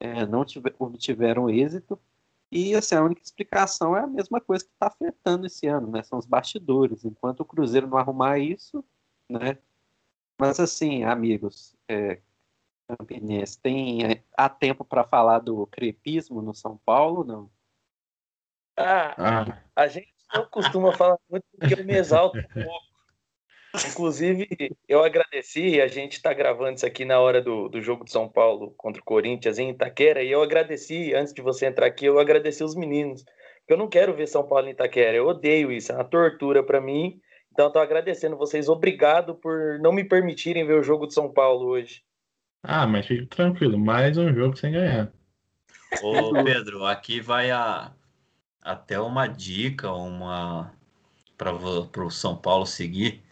[0.00, 1.98] é, não tiver, obtiveram êxito.
[2.50, 6.02] E assim, a única explicação é a mesma coisa que está afetando esse ano, né?
[6.02, 7.04] São os bastidores.
[7.04, 8.84] Enquanto o Cruzeiro não arrumar isso,
[9.28, 9.58] né?
[10.40, 12.20] Mas assim, amigos, é,
[12.88, 17.50] Campinense, tem é, há tempo para falar do crepismo no São Paulo, não?
[18.76, 19.62] Ah, ah.
[19.74, 22.88] a gente não costuma falar muito porque eu me exalto um pouco.
[23.90, 24.48] Inclusive,
[24.88, 28.28] eu agradeci, a gente está gravando isso aqui na hora do, do jogo de São
[28.28, 32.18] Paulo contra o Corinthians em Itaquera, e eu agradeci, antes de você entrar aqui, eu
[32.18, 33.24] agradeci os meninos.
[33.68, 36.80] Eu não quero ver São Paulo em Itaquera, eu odeio isso, é uma tortura para
[36.80, 37.20] mim.
[37.52, 41.66] Então, estou agradecendo vocês, obrigado por não me permitirem ver o jogo de São Paulo
[41.66, 42.02] hoje.
[42.62, 45.12] Ah, mas fique tranquilo, mais um jogo sem ganhar.
[46.02, 47.92] Ô, Pedro, aqui vai a,
[48.68, 50.70] até uma dica, uma
[51.36, 53.22] para o São Paulo seguir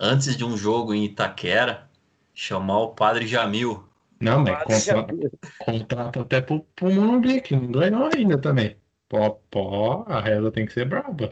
[0.00, 1.90] antes de um jogo em Itaquera,
[2.32, 3.84] chamar o Padre Jamil.
[4.20, 5.14] Não, mas contrata,
[5.58, 8.76] contrata até pro, pro Morumbi, que não ganhou ainda também.
[9.08, 11.30] Pó, pó, a reza tem que ser braba.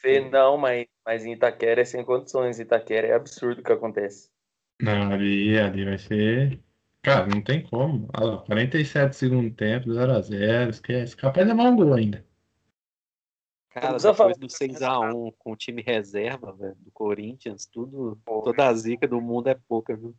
[0.00, 2.58] Fê, não, mas, mas em Itaquera é sem condições.
[2.58, 4.30] Itaquera é absurdo o que acontece.
[4.80, 6.60] Não, ali, ali vai ser.
[7.02, 8.08] Cara, não tem como.
[8.14, 11.16] Olha lá, 47 segundo tempo, 0x0, esquece.
[11.16, 12.24] Capaz de levar um gol ainda.
[13.74, 19.08] Cara, depois do 6x1 com o time reserva, velho, do Corinthians, tudo, toda a zica
[19.08, 20.14] do mundo é pouca, viu?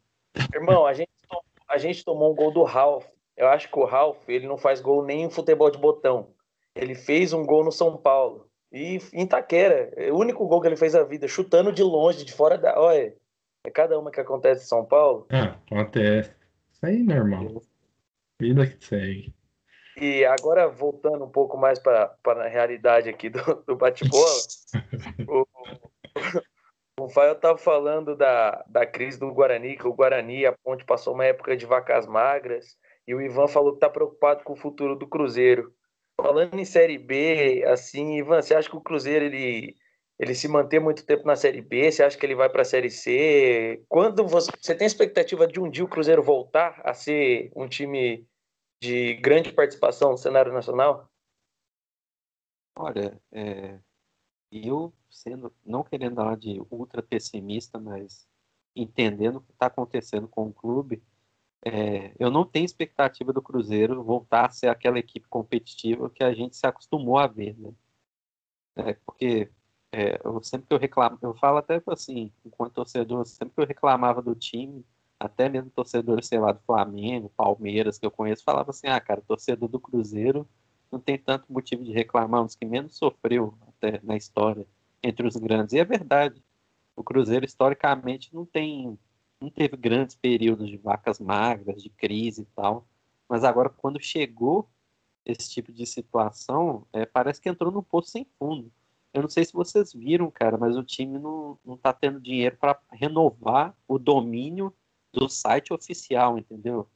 [0.54, 3.06] Irmão, a gente, tomou, a gente tomou um gol do Ralph.
[3.38, 6.28] Eu acho que o Ralph, ele não faz gol nem em futebol de botão.
[6.76, 8.46] Ele fez um gol no São Paulo.
[8.74, 12.26] E em Itaquera, é o único gol que ele fez na vida, chutando de longe,
[12.26, 12.78] de fora da.
[12.78, 13.16] Olha,
[13.66, 15.28] é cada uma que acontece em São Paulo.
[15.30, 16.36] Ah, acontece.
[16.74, 17.62] Isso aí, normal.
[18.38, 19.35] Vida que segue.
[19.98, 24.42] E agora, voltando um pouco mais para a realidade aqui do, do bate-bola,
[25.28, 25.48] o,
[27.00, 31.14] o Fael estava falando da, da crise do Guarani, que o Guarani, a Ponte, passou
[31.14, 32.78] uma época de vacas magras,
[33.08, 35.74] e o Ivan falou que está preocupado com o futuro do Cruzeiro.
[36.20, 39.76] Falando em Série B, assim, Ivan, você acha que o Cruzeiro ele,
[40.20, 41.92] ele se manter muito tempo na Série B?
[41.92, 43.84] Você acha que ele vai para a Série C?
[43.88, 48.28] Quando você, você tem expectativa de um dia o Cruzeiro voltar a ser um time
[48.86, 51.10] de grande participação no cenário nacional?
[52.78, 53.80] Olha, é,
[54.52, 58.28] eu sendo, não querendo falar de ultra pessimista, mas
[58.76, 61.02] entendendo o que está acontecendo com o clube,
[61.66, 66.34] é, eu não tenho expectativa do Cruzeiro voltar a ser aquela equipe competitiva que a
[66.34, 67.74] gente se acostumou a ver, né?
[68.76, 69.50] É, porque
[69.92, 73.66] é, eu sempre que eu reclamo, eu falo até assim, enquanto torcedor, sempre que eu
[73.66, 74.86] reclamava do time,
[75.20, 79.22] até mesmo torcedores, sei lá, do Flamengo, Palmeiras, que eu conheço, falava assim, ah, cara,
[79.22, 80.48] torcedor do Cruzeiro
[80.92, 84.66] não tem tanto motivo de reclamar, um dos que menos sofreu até na história
[85.02, 85.74] entre os grandes.
[85.74, 86.44] E é verdade.
[86.96, 88.98] O Cruzeiro, historicamente, não tem
[89.40, 92.88] não teve grandes períodos de vacas magras, de crise e tal.
[93.28, 94.70] Mas agora, quando chegou
[95.26, 98.72] esse tipo de situação, é, parece que entrou num poço sem fundo.
[99.14, 102.58] Eu não sei se vocês viram, cara, mas o time não, não tá tendo dinheiro
[102.58, 104.74] para renovar o domínio
[105.16, 106.88] do site oficial, entendeu?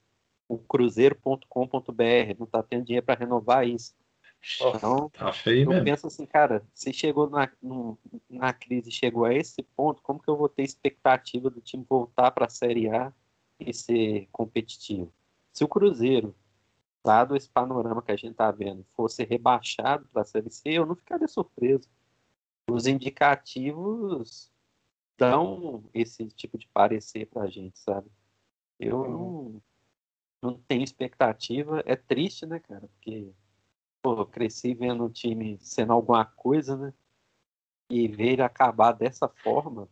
[0.48, 3.96] O cruzeiro.com.br, não tá tendo dinheiro para renovar isso.
[4.62, 5.86] Então, tá feio eu mesmo.
[5.86, 7.50] penso assim, cara, se chegou na,
[8.30, 12.32] na crise, chegou a esse ponto, como que eu vou ter expectativa do time voltar
[12.32, 13.12] para a Série A
[13.60, 15.12] e ser competitivo?
[15.52, 16.34] Se o Cruzeiro,
[17.04, 20.86] dado esse panorama que a gente tá vendo, fosse rebaixado para a Série C, eu
[20.86, 21.90] não ficaria surpreso.
[22.70, 24.52] Os indicativos
[25.20, 28.10] dão esse tipo de parecer pra gente, sabe?
[28.80, 29.12] Eu uhum.
[30.42, 31.84] não, não tenho expectativa.
[31.86, 32.88] É triste, né, cara?
[32.88, 33.32] Porque,
[34.02, 36.94] pô, cresci vendo o time sendo alguma coisa, né?
[37.90, 39.90] E ver ele acabar dessa forma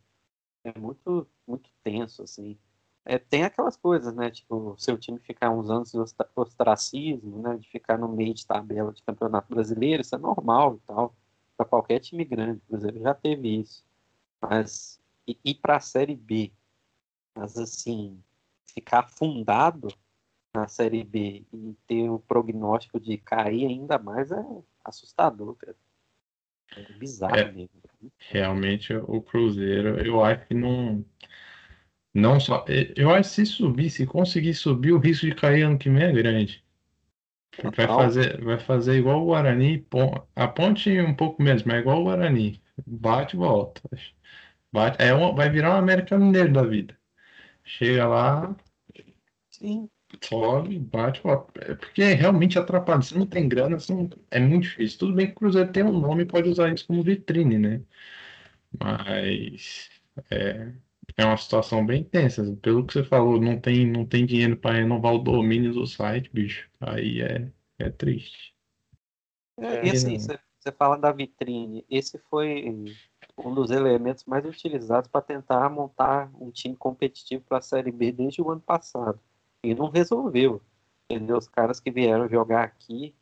[0.64, 2.58] é muito, muito tenso, assim.
[3.06, 4.30] É, tem aquelas coisas, né?
[4.30, 5.98] Tipo, seu time ficar uns anos de
[6.36, 7.58] ostracismo, né?
[7.58, 11.16] De ficar no meio de tabela de campeonato brasileiro, isso é normal e tal.
[11.56, 13.86] Para qualquer time grande, por exemplo, já teve isso.
[14.42, 16.52] Mas e ir para a Série B.
[17.36, 18.22] Mas assim,
[18.74, 19.90] ficar afundado
[20.54, 24.44] na Série B e ter o prognóstico de cair ainda mais é
[24.84, 25.76] assustador, cara.
[26.76, 27.82] É bizarro é, mesmo.
[28.18, 31.06] Realmente o Cruzeiro, eu acho que não.
[32.14, 32.66] Não só.
[32.96, 36.04] Eu acho que se subir, se conseguir subir, o risco de cair ano que vem
[36.04, 36.64] é grande.
[37.76, 39.86] Vai fazer, vai fazer igual o Guarani.
[40.36, 42.62] A ponte um pouco menos, mas é igual o Guarani.
[42.86, 43.82] Bate e volta.
[44.72, 46.98] Vai, é uma, vai virar um América Mineiro da vida.
[47.64, 48.56] Chega lá,
[49.50, 49.90] Sim.
[50.24, 51.22] sobe, bate.
[51.56, 53.02] É porque realmente atrapalha.
[53.02, 55.00] Se não tem grana, assim, é muito difícil.
[55.00, 57.82] Tudo bem que o Cruzeiro tem um nome e pode usar isso como vitrine, né?
[58.80, 59.90] Mas
[60.30, 60.72] é,
[61.18, 62.56] é uma situação bem tensa.
[62.62, 66.30] Pelo que você falou, não tem, não tem dinheiro para renovar o domínio do site,
[66.32, 66.70] bicho.
[66.80, 68.56] Aí é, é triste.
[69.58, 71.86] É, e assim, você, você fala da vitrine.
[71.90, 72.96] Esse foi
[73.38, 78.12] um dos elementos mais utilizados para tentar montar um time competitivo para a Série B
[78.12, 79.20] desde o ano passado.
[79.64, 80.62] E não resolveu.
[81.10, 81.38] Entendeu?
[81.38, 83.16] Os caras que vieram jogar aqui,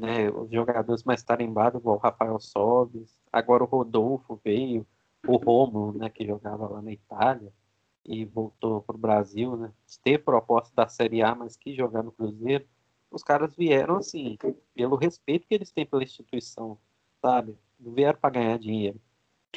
[0.00, 4.86] né, os jogadores mais tarimbados, igual o Rafael Sobes, agora o Rodolfo veio,
[5.26, 7.52] o Romulo, né, que jogava lá na Itália
[8.04, 12.10] e voltou para o Brasil, né, ter proposta da Série A, mas que jogar no
[12.10, 12.66] Cruzeiro.
[13.10, 14.36] Os caras vieram assim,
[14.74, 16.78] pelo respeito que eles têm pela instituição,
[17.20, 17.56] sabe?
[17.78, 18.98] Não vieram para ganhar dinheiro.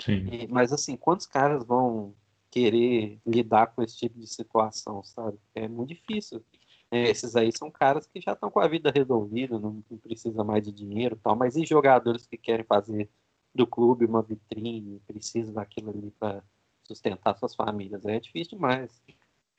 [0.08, 2.13] E, mas assim, quantos caras vão
[2.51, 5.38] querer lidar com esse tipo de situação, sabe?
[5.53, 6.43] É muito difícil.
[6.91, 10.43] É, esses aí são caras que já estão com a vida resolvida, não, não, precisa
[10.43, 13.10] mais de dinheiro tal, mas e jogadores que querem fazer
[13.53, 16.43] do clube uma vitrine, precisam daquilo ali para
[16.84, 18.05] sustentar suas famílias?
[18.05, 19.01] É difícil demais.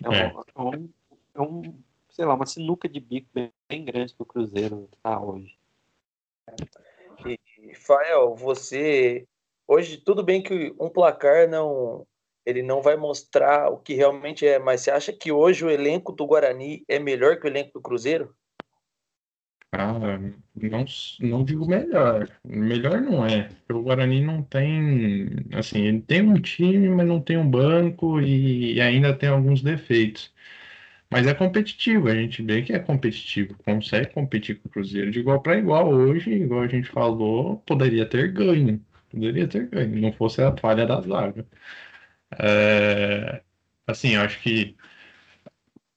[0.04, 0.32] É, é.
[0.32, 0.88] Um, é, um,
[1.34, 1.74] é um,
[2.08, 5.58] sei lá, uma sinuca de bico bem, bem grande que o Cruzeiro está hoje.
[7.26, 9.26] E, Fael, você
[9.66, 12.06] hoje tudo bem que um placar não
[12.44, 16.12] ele não vai mostrar o que realmente é, mas você acha que hoje o elenco
[16.12, 18.32] do Guarani é melhor que o elenco do Cruzeiro?
[19.72, 19.92] Ah,
[20.54, 20.84] não,
[21.20, 22.28] não digo melhor.
[22.44, 23.50] Melhor não é.
[23.68, 25.28] O Guarani não tem.
[25.52, 30.32] Assim, ele tem um time, mas não tem um banco e ainda tem alguns defeitos.
[31.10, 35.20] Mas é competitivo, a gente vê que é competitivo, consegue competir com o Cruzeiro de
[35.20, 35.88] igual para igual.
[35.88, 38.80] Hoje, igual a gente falou, poderia ter ganho.
[39.10, 41.46] Poderia ter ganho, não fosse a falha da zaga.
[42.40, 43.42] É,
[43.86, 44.76] assim, acho que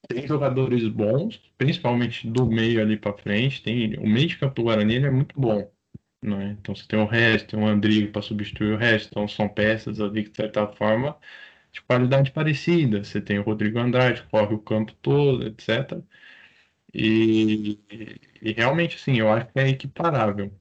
[0.07, 3.61] tem jogadores bons, principalmente do meio ali para frente.
[3.63, 5.71] Tem o meio de campo do Guarani é muito bom,
[6.23, 6.57] né?
[6.61, 9.99] Então você tem o resto, tem o Andrigo para substituir o resto, então são peças
[10.01, 11.17] ali que de certa forma
[11.73, 13.03] de qualidade parecida.
[13.03, 16.03] Você tem o Rodrigo Andrade, corre o campo todo, etc.
[16.95, 17.79] E,
[18.43, 20.53] e realmente assim, eu acho que é equiparável.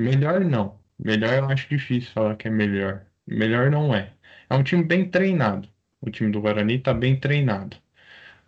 [0.00, 0.81] Melhor não.
[0.98, 3.06] Melhor eu acho difícil falar que é melhor.
[3.26, 4.14] Melhor não é.
[4.48, 5.68] É um time bem treinado.
[6.00, 7.76] O time do Guarani está bem treinado.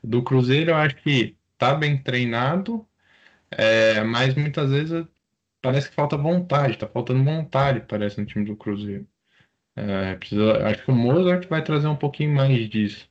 [0.02, 2.87] Do Cruzeiro, eu acho que está bem treinado,
[3.50, 5.07] é, mas muitas vezes
[5.62, 9.09] parece que falta vontade, está faltando vontade, parece, no time do Cruzeiro.
[9.76, 13.09] É, precisa, acho que o Mozart vai trazer um pouquinho mais disso,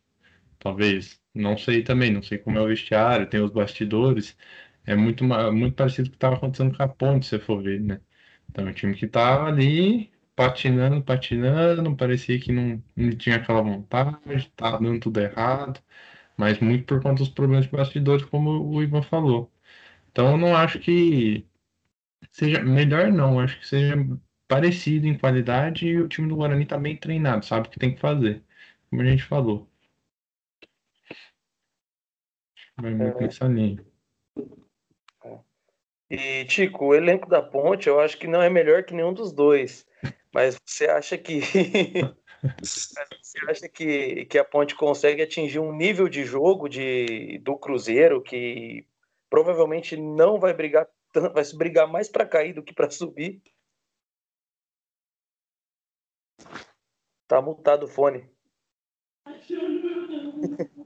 [0.59, 1.21] talvez.
[1.33, 4.37] Não sei também, não sei como é o vestiário, tem os bastidores.
[4.85, 7.81] É muito, muito parecido com o que estava acontecendo com a Ponte, se for ver,
[7.81, 8.01] né?
[8.53, 14.19] Então, o time que estava ali patinando, patinando, parecia que não, não tinha aquela vontade,
[14.35, 15.81] estava dando tudo errado,
[16.37, 19.51] mas muito por conta dos problemas de bastidores, como o Ivan falou.
[20.11, 21.47] Então, eu não acho que
[22.31, 23.95] seja melhor, não, acho que seja
[24.47, 27.95] parecido em qualidade e o time do Guarani está bem treinado, sabe o que tem
[27.95, 28.43] que fazer,
[28.89, 29.69] como a gente falou.
[32.77, 33.21] Vai muito é.
[33.23, 33.83] nessa linha.
[36.09, 39.31] E, Tico, o elenco da Ponte eu acho que não é melhor que nenhum dos
[39.31, 39.85] dois.
[40.33, 41.41] Mas você acha que.
[42.61, 48.21] você acha que, que a Ponte consegue atingir um nível de jogo de, do Cruzeiro
[48.21, 48.85] que
[49.29, 50.87] provavelmente não vai brigar
[51.33, 53.41] vai se brigar mais para cair do que para subir?
[57.27, 58.29] Tá multado o fone.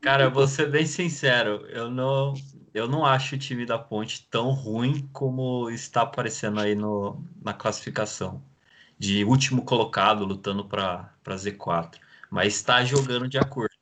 [0.01, 2.33] Cara, eu vou ser bem sincero, eu não,
[2.77, 7.53] eu não acho o time da Ponte tão ruim como está aparecendo aí no, na
[7.53, 8.43] classificação.
[8.99, 11.99] De último colocado, lutando para Z4.
[12.29, 13.75] Mas está jogando de acordo.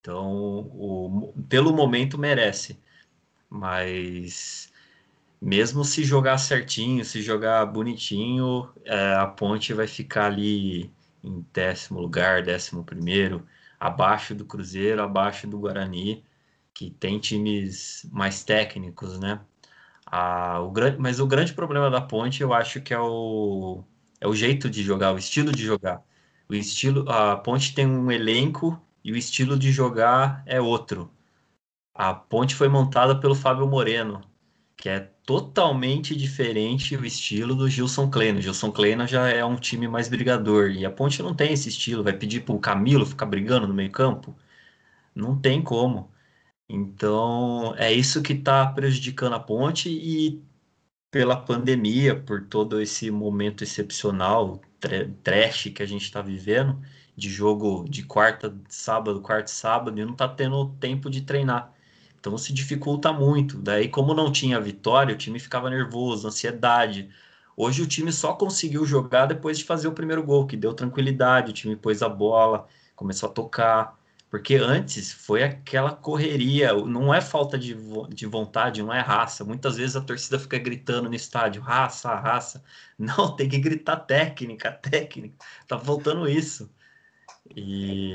[0.00, 2.78] Então, o, pelo momento, merece.
[3.50, 4.72] Mas
[5.40, 10.90] mesmo se jogar certinho, se jogar bonitinho, é, a Ponte vai ficar ali
[11.22, 13.46] em décimo lugar, décimo primeiro
[13.78, 16.24] abaixo do Cruzeiro, abaixo do Guarani,
[16.74, 19.40] que tem times mais técnicos, né?
[20.06, 23.84] Ah, o grande, mas o grande problema da Ponte, eu acho que é o,
[24.20, 26.02] é o jeito de jogar, o estilo de jogar.
[26.48, 31.10] O estilo, a Ponte tem um elenco e o estilo de jogar é outro.
[31.94, 34.20] A Ponte foi montada pelo Fábio Moreno,
[34.76, 38.38] que é totalmente diferente o estilo do Gilson Kleina.
[38.38, 41.68] O Gilson Kleina já é um time mais brigador e a Ponte não tem esse
[41.68, 42.04] estilo.
[42.04, 44.36] Vai pedir para o Camilo ficar brigando no meio campo?
[45.14, 46.10] Não tem como.
[46.68, 50.42] Então é isso que está prejudicando a Ponte e
[51.10, 54.60] pela pandemia, por todo esse momento excepcional,
[55.22, 56.80] trash que a gente está vivendo,
[57.16, 61.72] de jogo de quarta, sábado, quarta, sábado, e não está tendo tempo de treinar.
[62.18, 63.58] Então se dificulta muito.
[63.58, 67.10] Daí, como não tinha vitória, o time ficava nervoso, ansiedade.
[67.56, 71.50] Hoje o time só conseguiu jogar depois de fazer o primeiro gol, que deu tranquilidade,
[71.50, 73.98] o time pôs a bola, começou a tocar.
[74.34, 77.72] Porque antes foi aquela correria, não é falta de,
[78.08, 79.44] de vontade, não é raça.
[79.44, 82.60] Muitas vezes a torcida fica gritando no estádio, raça, raça.
[82.98, 85.36] Não, tem que gritar técnica, técnica.
[85.68, 86.68] Tá faltando isso.
[87.54, 88.12] E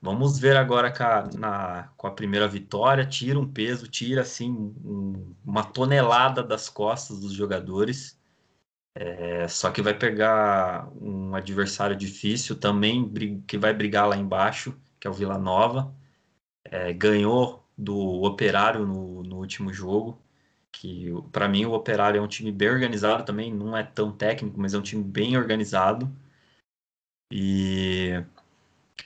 [0.00, 4.52] vamos ver agora com a, na, com a primeira vitória, tira um peso, tira assim
[4.84, 8.16] um, uma tonelada das costas dos jogadores.
[8.94, 13.10] É, só que vai pegar um adversário difícil também,
[13.44, 15.94] que vai brigar lá embaixo que é o Vila Nova.
[16.64, 20.20] É, ganhou do Operário no, no último jogo,
[20.72, 24.60] que para mim o Operário é um time bem organizado também, não é tão técnico,
[24.60, 26.10] mas é um time bem organizado.
[27.32, 28.22] E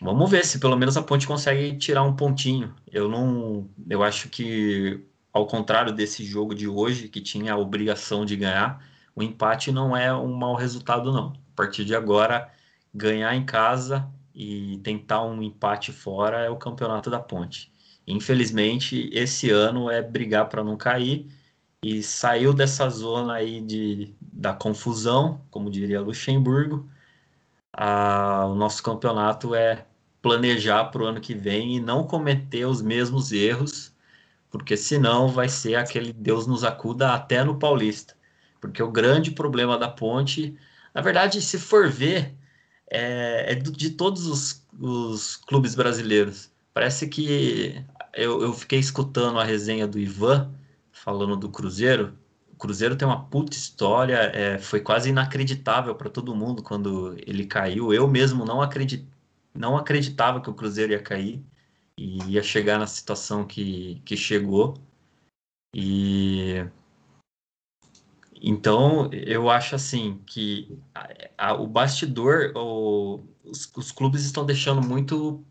[0.01, 2.75] vamos ver se pelo menos a Ponte consegue tirar um pontinho.
[2.91, 8.25] Eu não, eu acho que ao contrário desse jogo de hoje que tinha a obrigação
[8.25, 8.85] de ganhar,
[9.15, 11.33] o empate não é um mau resultado não.
[11.53, 12.51] A partir de agora,
[12.95, 17.73] ganhar em casa e tentar um empate fora é o campeonato da Ponte.
[18.07, 21.31] Infelizmente, esse ano é brigar para não cair
[21.83, 26.89] e saiu dessa zona aí de, da confusão, como diria Luxemburgo.
[27.73, 29.87] A, o nosso campeonato é
[30.23, 33.95] planejar para o ano que vem e não cometer os mesmos erros,
[34.51, 38.15] porque senão vai ser aquele Deus nos acuda até no Paulista.
[38.61, 40.57] Porque o grande problema da ponte,
[40.95, 42.35] na verdade, se for ver,
[42.91, 46.51] é, é de todos os, os, clubes brasileiros.
[46.73, 50.53] Parece que eu, eu, fiquei escutando a resenha do Ivan
[50.93, 52.17] falando do Cruzeiro.
[52.53, 57.47] O Cruzeiro tem uma puta história, é, foi quase inacreditável para todo mundo quando ele
[57.47, 57.93] caiu.
[57.93, 59.09] Eu mesmo não, acredit,
[59.55, 61.45] não acreditava que o Cruzeiro ia cair
[61.97, 64.75] e ia chegar na situação que, que chegou.
[65.75, 66.65] E
[68.41, 71.09] então, eu acho assim que a,
[71.39, 75.45] a, o bastidor, o, os, os, clubes estão deixando muito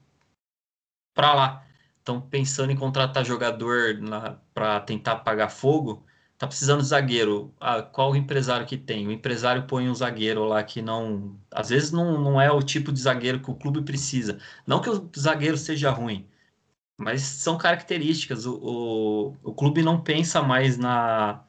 [1.13, 1.67] para lá.
[1.99, 3.97] Estão pensando em contratar jogador
[4.53, 6.05] para tentar apagar fogo.
[6.37, 7.53] Tá precisando de zagueiro.
[7.59, 9.07] Ah, qual o empresário que tem?
[9.07, 11.39] O empresário põe um zagueiro lá que não.
[11.51, 14.39] Às vezes não, não é o tipo de zagueiro que o clube precisa.
[14.67, 16.27] Não que o zagueiro seja ruim,
[16.97, 18.45] mas são características.
[18.45, 18.55] O,
[19.43, 21.43] o, o clube não pensa mais na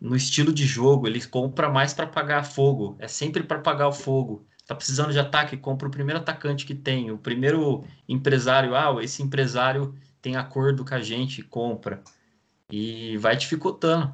[0.00, 3.92] no estilo de jogo, ele compra mais para pagar fogo, é sempre para pagar o
[3.92, 4.46] fogo.
[4.66, 9.22] Tá precisando de ataque, compra o primeiro atacante que tem, o primeiro empresário, ah, esse
[9.22, 12.02] empresário tem acordo com a gente, compra.
[12.70, 14.12] E vai dificultando.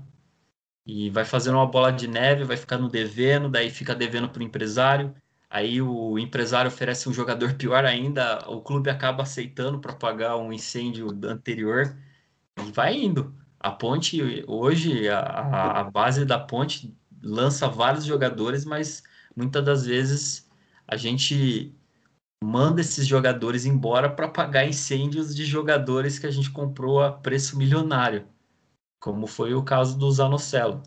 [0.87, 4.43] E vai fazendo uma bola de neve, vai ficando devendo, daí fica devendo para o
[4.43, 5.15] empresário.
[5.49, 10.53] Aí o empresário oferece um jogador pior ainda, o clube acaba aceitando para pagar um
[10.53, 11.97] incêndio anterior
[12.59, 13.35] e vai indo.
[13.63, 16.93] A Ponte, hoje, a, a base da Ponte
[17.23, 19.03] lança vários jogadores, mas
[19.37, 20.51] muitas das vezes
[20.87, 21.73] a gente
[22.43, 27.57] manda esses jogadores embora para pagar incêndios de jogadores que a gente comprou a preço
[27.57, 28.27] milionário,
[29.01, 30.83] como foi o caso do Zanocelo,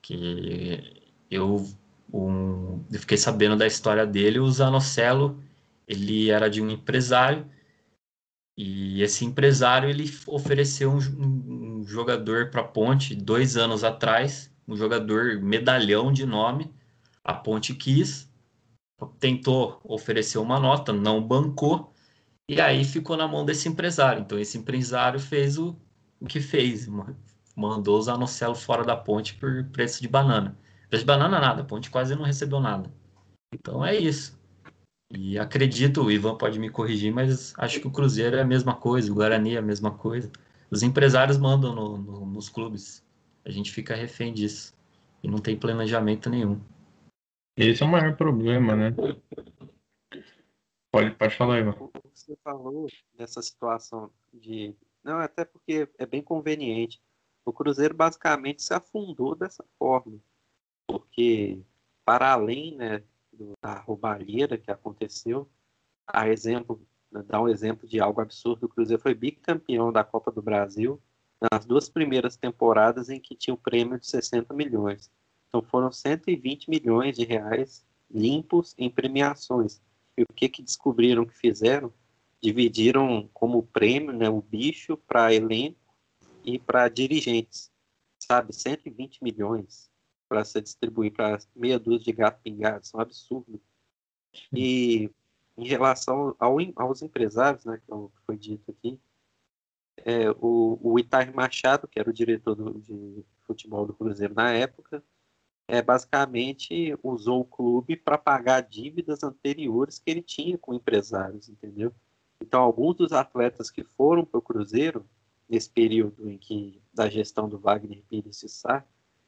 [0.00, 1.68] que eu,
[2.12, 4.38] um, eu fiquei sabendo da história dele.
[4.38, 5.42] O Zanocelo
[5.86, 7.44] ele era de um empresário
[8.56, 14.76] e esse empresário ele ofereceu um, um jogador para a Ponte dois anos atrás, um
[14.76, 16.72] jogador medalhão de nome.
[17.24, 18.30] A Ponte quis,
[19.18, 21.92] tentou oferecer uma nota, não bancou,
[22.48, 24.22] e aí ficou na mão desse empresário.
[24.22, 25.76] Então esse empresário fez o,
[26.20, 26.88] o que fez,
[27.56, 30.56] mandou o Zanocelo fora da Ponte por preço de banana.
[30.88, 32.92] Preço de banana nada, a Ponte quase não recebeu nada.
[33.54, 34.38] Então é isso.
[35.12, 38.74] E acredito, o Ivan pode me corrigir, mas acho que o Cruzeiro é a mesma
[38.74, 40.30] coisa, o Guarani é a mesma coisa.
[40.70, 43.04] Os empresários mandam no, no, nos clubes.
[43.44, 44.74] A gente fica refém disso.
[45.22, 46.60] E não tem planejamento nenhum.
[47.56, 48.94] Esse é o maior problema, né?
[50.92, 51.74] Pode, pode falar, Ivan.
[52.14, 54.74] Você falou dessa situação de.
[55.02, 57.00] Não, até porque é bem conveniente.
[57.44, 60.18] O Cruzeiro basicamente se afundou dessa forma.
[60.86, 61.60] Porque,
[62.04, 63.02] para além né,
[63.62, 65.50] da roubalheira que aconteceu.
[66.06, 66.84] A exemplo,
[67.26, 71.00] dar um exemplo de algo absurdo, o Cruzeiro foi bicampeão da Copa do Brasil
[71.50, 75.10] nas duas primeiras temporadas em que tinha o um prêmio de 60 milhões.
[75.48, 79.80] Então foram 120 milhões de reais limpos em premiações.
[80.16, 81.92] E o que que descobriram que fizeram?
[82.42, 85.78] Dividiram como prêmio, né, o bicho para elenco
[86.44, 87.70] e para dirigentes.
[88.18, 89.90] Sabe, 120 milhões
[90.28, 93.60] para se distribuir para meia dúzia de gato pingado, são absurdos.
[94.52, 95.10] E
[95.60, 98.98] em relação ao, aos empresários, né, que é foi dito aqui,
[99.98, 104.50] é, o, o Itar Machado, que era o diretor do, de futebol do Cruzeiro na
[104.52, 105.04] época,
[105.68, 111.92] é, basicamente usou o clube para pagar dívidas anteriores que ele tinha com empresários, entendeu?
[112.40, 115.06] Então, alguns dos atletas que foram para o Cruzeiro,
[115.46, 118.82] nesse período em que da gestão do Wagner Pires Sá,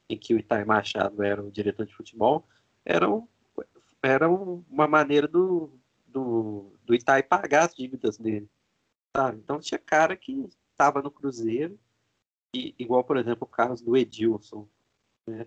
[0.09, 2.49] em que o Itai Machado era o diretor de futebol,
[2.87, 3.29] eram,
[4.03, 5.79] eram uma maneira do,
[6.13, 8.49] do, do Itai pagar as dívidas dele.
[9.17, 9.39] Sabe?
[9.39, 11.79] Então, tinha cara que estava no Cruzeiro,
[12.55, 14.69] e, igual, por exemplo, o caso do Edilson.
[15.27, 15.47] Né?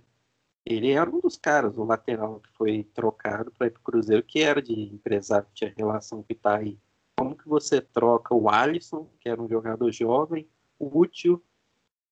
[0.66, 4.24] Ele era um dos caras, o lateral que foi trocado para ir para o Cruzeiro,
[4.24, 6.80] que era de empresário, que tinha relação com o Itaí.
[7.18, 10.49] Como que você troca o Alisson, que era um jogador jovem,
[10.80, 11.43] útil,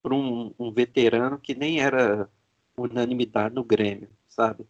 [0.01, 2.29] para um, um, veterano que nem era
[2.77, 4.67] unanimidade no Grêmio, sabe?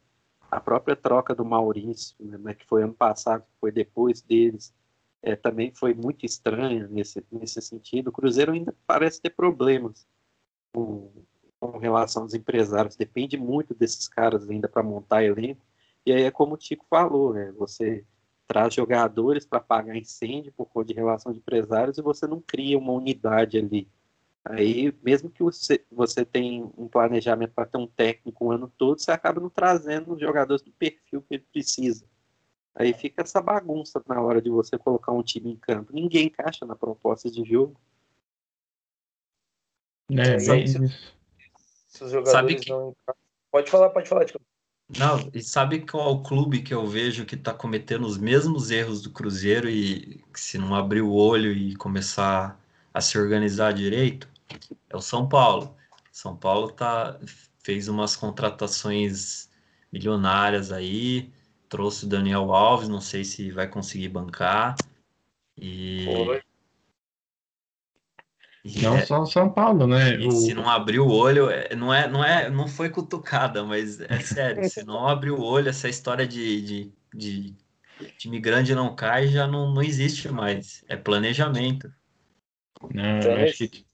[0.54, 4.72] A própria troca do Maurício, né, que foi ano passado, foi depois deles,
[5.22, 8.10] é, também foi muito estranha nesse, nesse sentido.
[8.10, 10.06] O Cruzeiro ainda parece ter problemas
[10.72, 11.12] com,
[11.60, 15.66] com relação aos empresários, depende muito desses caras ainda para montar elenco.
[16.06, 17.52] E aí é como o Tico falou, né?
[17.58, 18.06] Você
[18.48, 22.78] traz jogadores para pagar incêndio por conta de relação de empresários e você não cria
[22.78, 23.88] uma unidade ali.
[24.46, 29.00] Aí, mesmo que você, você tenha um planejamento para ter um técnico o ano todo,
[29.00, 32.06] você acaba não trazendo os jogadores do perfil que ele precisa.
[32.76, 35.94] Aí fica essa bagunça na hora de você colocar um time em campo.
[35.94, 37.80] Ninguém encaixa na proposta de jogo.
[40.12, 40.68] É, bem...
[40.68, 40.80] se,
[41.88, 42.70] se, os jogadores que...
[42.70, 42.96] não
[43.54, 44.26] Pode falar, pode falar.
[44.26, 44.42] Tipo.
[44.98, 48.72] Não, e sabe qual é o clube que eu vejo que está cometendo os mesmos
[48.72, 52.60] erros do Cruzeiro e se não abrir o olho e começar
[52.92, 54.33] a se organizar direito?
[54.90, 55.76] É o São Paulo.
[56.12, 57.20] São Paulo tá,
[57.64, 59.50] fez umas contratações
[59.92, 61.32] milionárias aí,
[61.68, 64.76] trouxe o Daniel Alves, não sei se vai conseguir bancar.
[65.58, 66.06] E.
[66.06, 66.42] Foi.
[68.82, 70.18] não é, só o São Paulo, né?
[70.18, 70.32] O...
[70.32, 74.20] Se não abrir o olho, é, não é, não é, não foi cutucada, mas é
[74.20, 74.70] sério.
[74.70, 77.56] se não abrir o olho, essa história de, de, de
[78.18, 80.84] time grande não cai já não, não existe mais.
[80.88, 81.92] É planejamento.
[82.94, 83.86] Não, então, acho que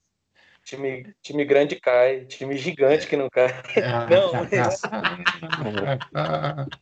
[0.70, 3.50] time, time grande cai, time gigante que não cai.
[3.84, 4.82] Ah, não, mas...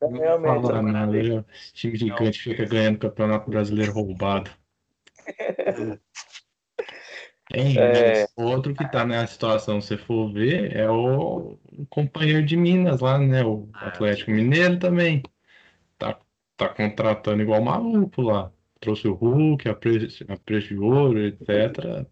[0.00, 0.62] Não Realmente.
[0.62, 1.44] Fala nada, viu?
[1.72, 4.48] Time gigante fica ganhando campeonato brasileiro roubado.
[7.50, 8.28] Tem, é...
[8.36, 13.18] Outro que tá nessa situação, se for ver, é o, o companheiro de Minas lá,
[13.18, 13.42] né?
[13.42, 15.22] O ah, Atlético Mineiro também.
[15.98, 16.16] Tá,
[16.56, 18.52] tá contratando igual maluco lá.
[18.78, 22.06] Trouxe o Hulk, a preço, a preço de ouro, etc.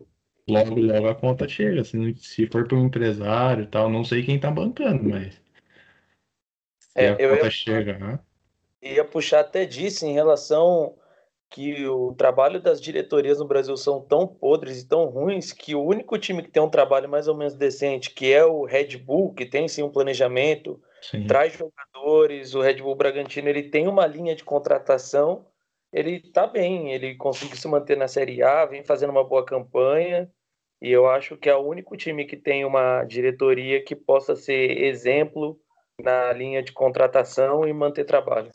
[0.48, 1.82] Logo, logo a conta chega.
[1.82, 5.40] Se, se for para um empresário e tal, não sei quem tá bancando, mas
[6.94, 8.18] é, eu ia, chega, né?
[8.80, 10.96] ia puxar até disso em relação
[11.50, 15.82] que o trabalho das diretorias no Brasil são tão podres e tão ruins que o
[15.82, 19.32] único time que tem um trabalho mais ou menos decente, que é o Red Bull,
[19.32, 21.26] que tem sim um planejamento, sim.
[21.26, 25.46] traz jogadores, o Red Bull Bragantino, ele tem uma linha de contratação,
[25.92, 30.30] ele tá bem, ele consegue se manter na Série A, vem fazendo uma boa campanha,
[30.80, 34.82] e eu acho que é o único time que tem uma diretoria que possa ser
[34.84, 35.58] exemplo
[36.02, 38.50] na linha de contratação e manter trabalho.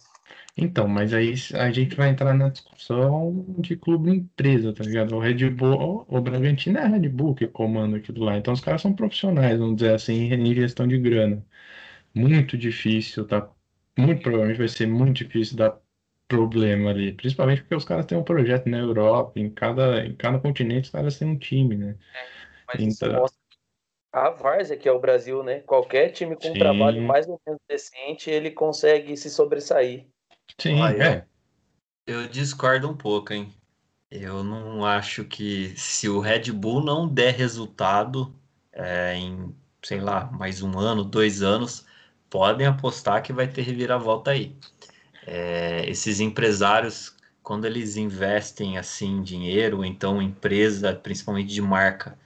[0.56, 5.16] Então, mas aí a gente vai entrar na discussão de clube empresa, tá ligado?
[5.16, 8.38] O Red Bull, o Bragantino é a Red Bull que comanda aquilo lá.
[8.38, 11.46] Então os caras são profissionais, vamos dizer assim, em gestão de grana.
[12.16, 13.50] Muito difícil, tá?
[13.98, 15.81] Muito provavelmente vai ser muito difícil dar
[16.32, 17.12] problema ali.
[17.12, 20.90] Principalmente porque os caras têm um projeto na Europa, em cada, em cada continente os
[20.92, 21.98] caras têm um time, né?
[22.14, 22.28] É,
[22.68, 23.10] mas então...
[23.10, 23.42] isso mostra
[24.14, 25.60] a várzea, que é o Brasil, né?
[25.60, 26.52] Qualquer time com Sim.
[26.52, 30.06] um trabalho mais ou menos decente, ele consegue se sobressair.
[30.58, 31.26] Sim, ah, é.
[32.06, 33.54] Eu, eu discordo um pouco, hein?
[34.10, 38.34] Eu não acho que se o Red Bull não der resultado
[38.74, 41.86] é, em, sei lá, mais um ano, dois anos,
[42.30, 44.56] podem apostar que vai ter reviravolta aí.
[45.26, 52.18] É, esses empresários, quando eles investem assim dinheiro, então empresa, principalmente de marca,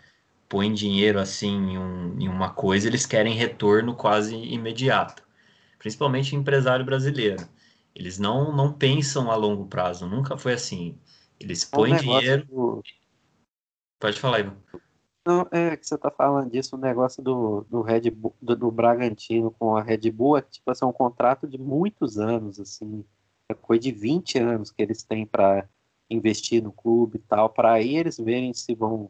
[0.47, 5.23] põem dinheiro assim em, um, em uma coisa, eles querem retorno quase imediato.
[5.77, 7.47] Principalmente empresário brasileiro.
[7.93, 10.97] Eles não, não pensam a longo prazo, nunca foi assim.
[11.39, 12.45] Eles põem um dinheiro.
[12.45, 12.83] Do...
[13.99, 14.57] Pode falar, Ivan.
[15.25, 18.71] Não, é que você tá falando disso, o negócio do, do Red Bull, do, do,
[18.71, 23.03] Bragantino com a Red Bull é tipo assim, um contrato de muitos anos, assim.
[23.49, 25.67] É coisa de 20 anos que eles têm para
[26.09, 29.09] investir no clube e tal, para aí eles verem se vão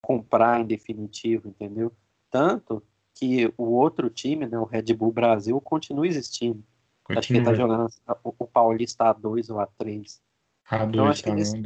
[0.00, 1.92] comprar em definitivo, entendeu?
[2.30, 2.80] Tanto
[3.12, 6.62] que o outro time, né, o Red Bull Brasil, continua existindo.
[7.02, 7.18] Continua.
[7.18, 7.90] Acho que ele tá jogando
[8.22, 10.20] o Paulista A2 ou A3.
[10.70, 11.60] A2, então, acho que nesse...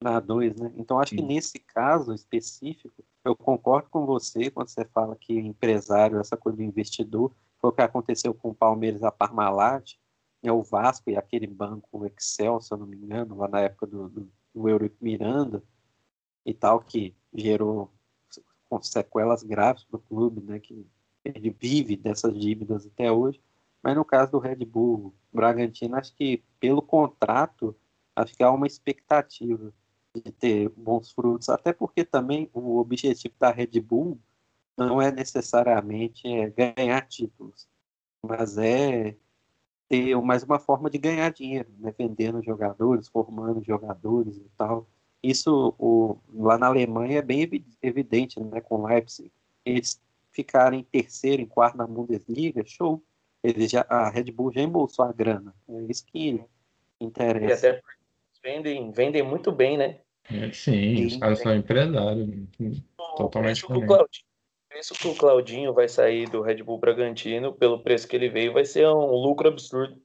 [0.00, 0.72] Na A2, né?
[0.76, 1.16] Então acho Sim.
[1.16, 6.56] que nesse caso específico, eu concordo com você quando você fala que empresário, essa coisa
[6.56, 9.94] do investidor, foi o que aconteceu com o Palmeiras, a Parmalat,
[10.42, 13.86] é o Vasco e aquele banco Excel, se eu não me engano, lá na época
[13.86, 15.62] do, do, do Eurico Miranda
[16.44, 17.90] e tal, que gerou
[18.82, 20.86] sequelas graves para o clube, né, que
[21.24, 23.40] ele vive dessas dívidas até hoje.
[23.82, 27.76] Mas no caso do Red Bull Bragantino, acho que pelo contrato,
[28.14, 29.72] acho que há uma expectativa
[30.20, 34.18] de ter bons frutos, até porque também o objetivo da Red Bull
[34.76, 37.68] não é necessariamente é, ganhar títulos,
[38.22, 39.16] mas é
[39.88, 41.94] ter mais uma forma de ganhar dinheiro, né?
[41.96, 44.86] vendendo jogadores, formando jogadores e tal.
[45.22, 47.48] Isso o, lá na Alemanha é bem
[47.82, 48.60] evidente, né?
[48.60, 49.32] com Leipzig.
[49.64, 50.00] Eles
[50.30, 53.02] ficarem em terceiro, em quarto na Bundesliga, show.
[53.42, 55.54] Eles já, a Red Bull já embolsou a grana.
[55.68, 56.44] É isso que
[57.00, 57.66] interessa.
[57.66, 57.82] E até
[58.42, 60.00] vendem, vendem muito bem, né?
[60.30, 62.28] É, sim, os caras são empresários.
[63.16, 64.08] Totalmente o
[64.68, 68.52] preço que o Claudinho vai sair do Red Bull Bragantino, pelo preço que ele veio,
[68.52, 70.00] vai ser um lucro absurdo.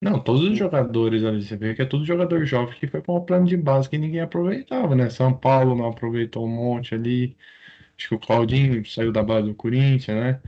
[0.00, 3.16] Não, todos os jogadores ali, você vê que é tudo jogador jovem que foi com
[3.16, 5.08] o plano de base que ninguém aproveitava, né?
[5.08, 7.36] São Paulo não aproveitou um monte ali.
[7.96, 10.42] Acho que o Claudinho saiu da base do Corinthians, né?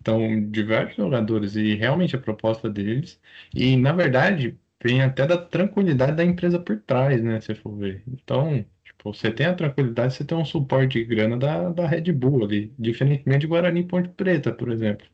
[0.00, 3.20] Então, diversos jogadores e realmente a proposta deles.
[3.54, 7.40] E, na verdade, vem até da tranquilidade da empresa por trás, né?
[7.40, 8.02] Se for ver.
[8.08, 12.12] Então, tipo, você tem a tranquilidade, você tem um suporte de grana da, da Red
[12.12, 15.06] Bull ali, diferentemente de Guarani Ponte Preta, por exemplo.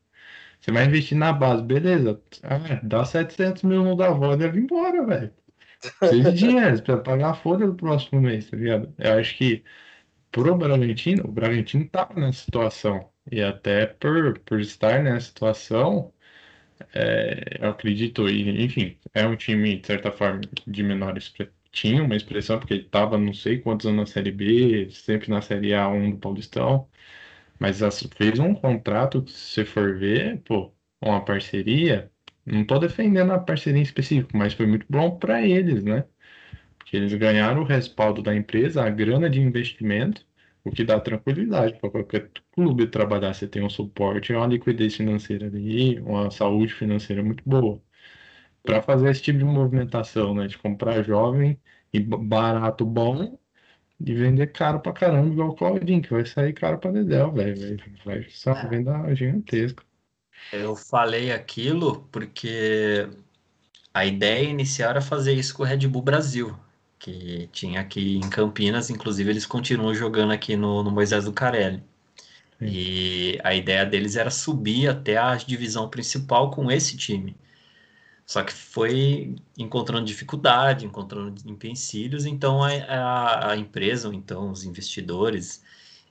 [0.59, 2.21] Você vai investir na base, beleza.
[2.43, 5.33] Ah, dá 700 mil no Davó e leva embora, velho.
[5.99, 8.93] Precisa de dinheiro para pagar a folha do próximo mês, tá ligado?
[8.97, 9.63] Eu acho que
[10.31, 13.11] pro Bragantino, o Bragantino tá nessa situação.
[13.31, 16.13] E até por, por estar nessa situação,
[16.97, 21.53] é, eu acredito, e, enfim, é um time, de certa forma, de menor expressão.
[21.71, 25.41] Tinha uma expressão, porque ele estava não sei quantos anos na Série B, sempre na
[25.41, 26.89] Série A1 do Paulistão,
[27.59, 27.79] mas
[28.17, 32.11] fez um contrato, se for ver, pô, uma parceria.
[32.45, 36.05] Não estou defendendo a parceria em específico, mas foi muito bom para eles, né?
[36.79, 40.26] Porque eles ganharam o respaldo da empresa, a grana de investimento,
[40.67, 43.33] o que dá tranquilidade para qualquer clube trabalhar.
[43.33, 47.81] Você tem um suporte, uma liquidez financeira ali, uma saúde financeira muito boa.
[48.63, 50.47] Para fazer esse tipo de movimentação, né?
[50.47, 51.59] De comprar jovem
[51.93, 53.39] e barato bom
[53.99, 57.77] e vender caro pra caramba, igual o Claudinho, que vai sair caro pra Dedéu, velho.
[58.05, 59.83] Vai ser uma venda gigantesca.
[60.51, 63.07] Eu falei aquilo porque
[63.93, 66.55] a ideia inicial era fazer isso com o Red Bull Brasil
[66.99, 71.83] que tinha aqui em Campinas, inclusive eles continuam jogando aqui no, no Moisés do Carelli.
[72.59, 72.65] Sim.
[72.65, 77.35] E a ideia deles era subir até a divisão principal com esse time.
[78.25, 84.65] Só que foi encontrando dificuldade, encontrando empecilhos, então a, a, a empresa, ou então os
[84.65, 85.63] investidores,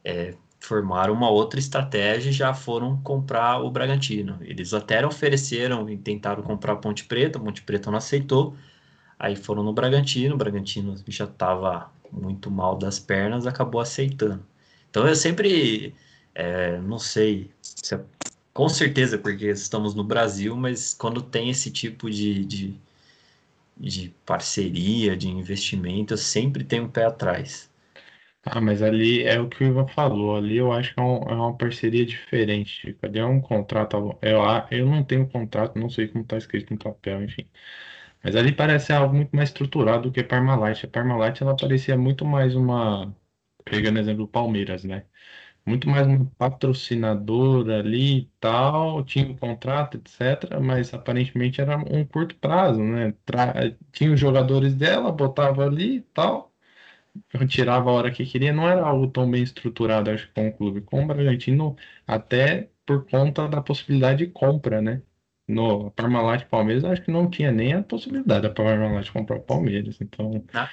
[0.02, 4.38] é, formaram uma outra estratégia e já foram comprar o Bragantino.
[4.42, 8.56] Eles até ofereceram e tentaram comprar a Ponte Preta, a Ponte Preta não aceitou,
[9.18, 14.44] Aí foram no Bragantino, o Bragantino já estava muito mal das pernas, acabou aceitando.
[14.90, 15.94] Então eu sempre,
[16.34, 17.50] é, não sei,
[17.82, 18.04] se é,
[18.52, 22.80] com certeza porque estamos no Brasil, mas quando tem esse tipo de, de,
[23.76, 27.70] de parceria, de investimento, eu sempre tenho um pé atrás.
[28.44, 30.36] Ah, mas ali é o que o Ivan falou.
[30.36, 32.96] Ali eu acho que é, um, é uma parceria diferente.
[33.14, 33.96] É um contrato.
[34.22, 34.40] Eu,
[34.70, 37.48] eu não tenho contrato, não sei como está escrito no papel, enfim.
[38.22, 40.84] Mas ali parece algo muito mais estruturado do que Parmalat.
[40.84, 43.14] A Parmalat ela parecia muito mais uma,
[43.64, 45.06] pegando exemplo Palmeiras, né?
[45.66, 50.60] Muito mais uma patrocinadora ali e tal, tinha um contrato, etc.
[50.60, 53.12] Mas aparentemente era um curto prazo, né?
[53.24, 53.54] Tra...
[53.92, 56.54] Tinha os jogadores dela, botava ali e tal,
[57.48, 58.52] tirava a hora que queria.
[58.52, 60.80] Não era algo tão bem estruturado, acho, com o clube.
[60.82, 65.02] Com o Bragantino, até por conta da possibilidade de compra, né?
[65.48, 69.98] No Parmalat Palmeiras, acho que não tinha nem a possibilidade da Parmalat comprar o Palmeiras.
[70.00, 70.44] Então.
[70.52, 70.70] Ah.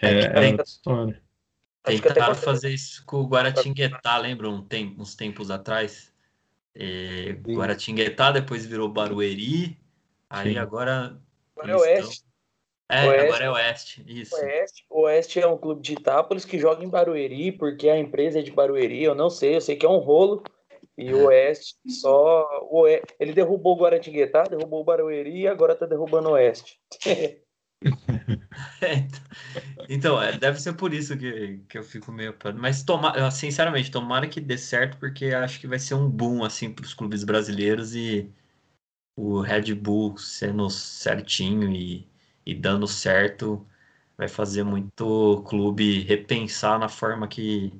[0.00, 1.20] É, é, é história.
[1.82, 6.12] Tentaram fazer isso com o Guaratinguetá, lembram um tempo, uns tempos atrás?
[6.74, 9.78] É, Guaratinguetá, depois virou Barueri,
[10.28, 10.58] aí Sim.
[10.58, 11.20] agora.
[11.56, 12.24] Agora é Oeste.
[12.88, 13.26] É, Oeste.
[13.26, 14.34] agora é Oeste, isso.
[14.36, 14.86] Oeste.
[14.90, 18.50] Oeste é um clube de Itápolis que joga em Barueri, porque a empresa é de
[18.50, 20.42] Barueri, eu não sei, eu sei que é um rolo.
[21.00, 22.46] E o Oeste só.
[22.70, 26.78] O Oeste, ele derrubou o Guaratinguetá, derrubou o Barueri e agora tá derrubando o Oeste.
[29.88, 32.36] então, é, deve ser por isso que, que eu fico meio.
[32.56, 36.72] Mas, toma, sinceramente, tomara que dê certo, porque acho que vai ser um boom assim,
[36.72, 38.30] para os clubes brasileiros e
[39.16, 42.06] o Red Bull sendo certinho e,
[42.44, 43.66] e dando certo
[44.16, 47.72] vai fazer muito clube repensar na forma que,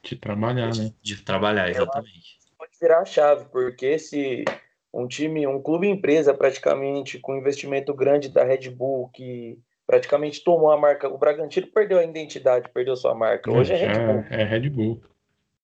[0.00, 0.94] De trabalhar, né?
[1.02, 2.37] De, de trabalhar, exatamente.
[2.80, 4.44] Virar a chave, porque se
[4.92, 10.70] um time, um clube empresa praticamente com investimento grande da Red Bull, que praticamente tomou
[10.70, 13.50] a marca, o Bragantino perdeu a identidade, perdeu sua marca.
[13.50, 14.24] Hoje é Red Bull.
[14.30, 15.00] É, é Red Bull.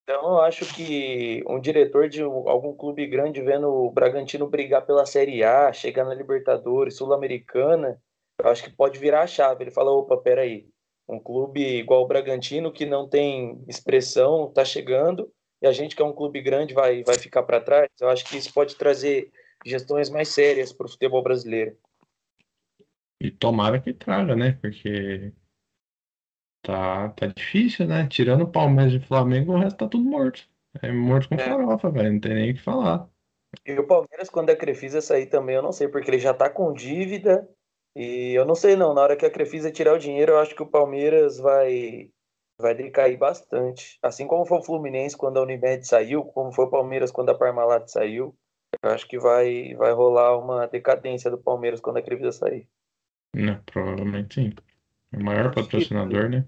[0.03, 5.07] Então, eu acho que um diretor de algum clube grande vendo o Bragantino brigar pela
[5.07, 7.99] Série A, chegar na Libertadores, Sul-Americana,
[8.43, 9.65] eu acho que pode virar a chave.
[9.65, 10.67] Ele fala: opa, peraí,
[11.09, 15.31] um clube igual o Bragantino, que não tem expressão, está chegando,
[15.63, 17.89] e a gente, que é um clube grande, vai, vai ficar para trás.
[18.01, 19.31] Eu acho que isso pode trazer
[19.65, 21.77] gestões mais sérias para o futebol brasileiro.
[23.21, 24.59] E tomara que traga, né?
[24.61, 25.33] Porque
[26.65, 28.07] Tá, tá difícil, né?
[28.09, 30.49] Tirando o Palmeiras e Flamengo, o resto tá tudo morto.
[30.81, 31.39] É morto com é.
[31.39, 32.15] farofa, velho.
[32.15, 33.07] Não tem nem o que falar.
[33.67, 36.49] E o Palmeiras, quando a Crefisa sair também, eu não sei, porque ele já tá
[36.49, 37.47] com dívida.
[37.95, 38.95] E eu não sei, não.
[38.95, 42.11] Na hora que a Crefisa tirar o dinheiro, eu acho que o Palmeiras vai,
[42.59, 43.99] vai decair bastante.
[44.03, 47.35] Assim como foi o Fluminense quando a Unimed saiu, como foi o Palmeiras quando a
[47.35, 48.37] Parmalat saiu.
[48.83, 52.69] Eu acho que vai, vai rolar uma decadência do Palmeiras quando a Crefisa sair.
[53.35, 54.53] Não, provavelmente sim.
[55.13, 56.45] É o maior patrocinador, né?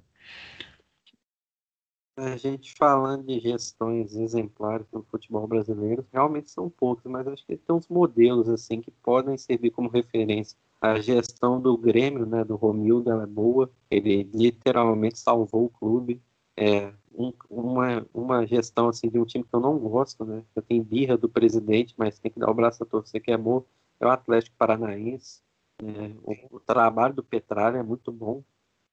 [2.16, 7.58] A gente falando de gestões exemplares no futebol brasileiro, realmente são poucos, mas acho que
[7.58, 10.56] tem uns modelos assim que podem servir como referência.
[10.80, 13.70] A gestão do Grêmio, né, do Romildo, ela é boa.
[13.90, 16.22] Ele literalmente salvou o clube.
[16.56, 20.42] É um, uma, uma gestão assim de um time que eu não gosto, né?
[20.54, 23.36] Eu tenho birra do presidente, mas tem que dar o braço a torcer que é
[23.36, 23.62] bom.
[24.00, 25.42] É o Atlético Paranaense.
[25.82, 28.42] É, o, o, trabalho do Petralha é muito bom.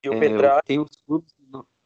[0.02, 0.62] E o é, Petralha...
[0.62, 1.34] Tem os clubes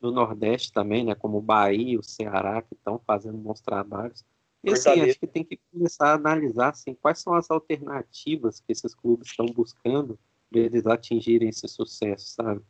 [0.01, 4.25] do Nordeste também, né, como o Bahia, o Ceará, que estão fazendo bons trabalhos.
[4.63, 8.73] E assim, acho que tem que começar a analisar assim, quais são as alternativas que
[8.73, 10.19] esses clubes estão buscando
[10.51, 12.61] para eles atingirem esse sucesso, sabe?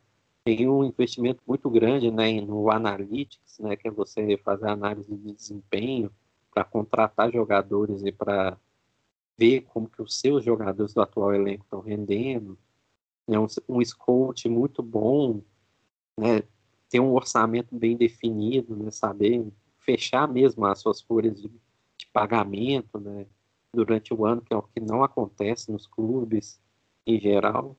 [0.43, 5.33] Tem um investimento muito grande né, no Analytics, né, que é você fazer análise de
[5.33, 6.11] desempenho
[6.53, 8.57] para contratar jogadores e para
[9.37, 12.57] ver como que os seus jogadores do atual elenco estão rendendo.
[13.27, 15.41] É um, um scout muito bom,
[16.17, 16.43] né,
[16.89, 19.45] ter um orçamento bem definido, né, saber
[19.77, 23.25] fechar mesmo as suas folhas de, de pagamento né,
[23.73, 26.59] durante o ano, que é o que não acontece nos clubes
[27.05, 27.77] em geral.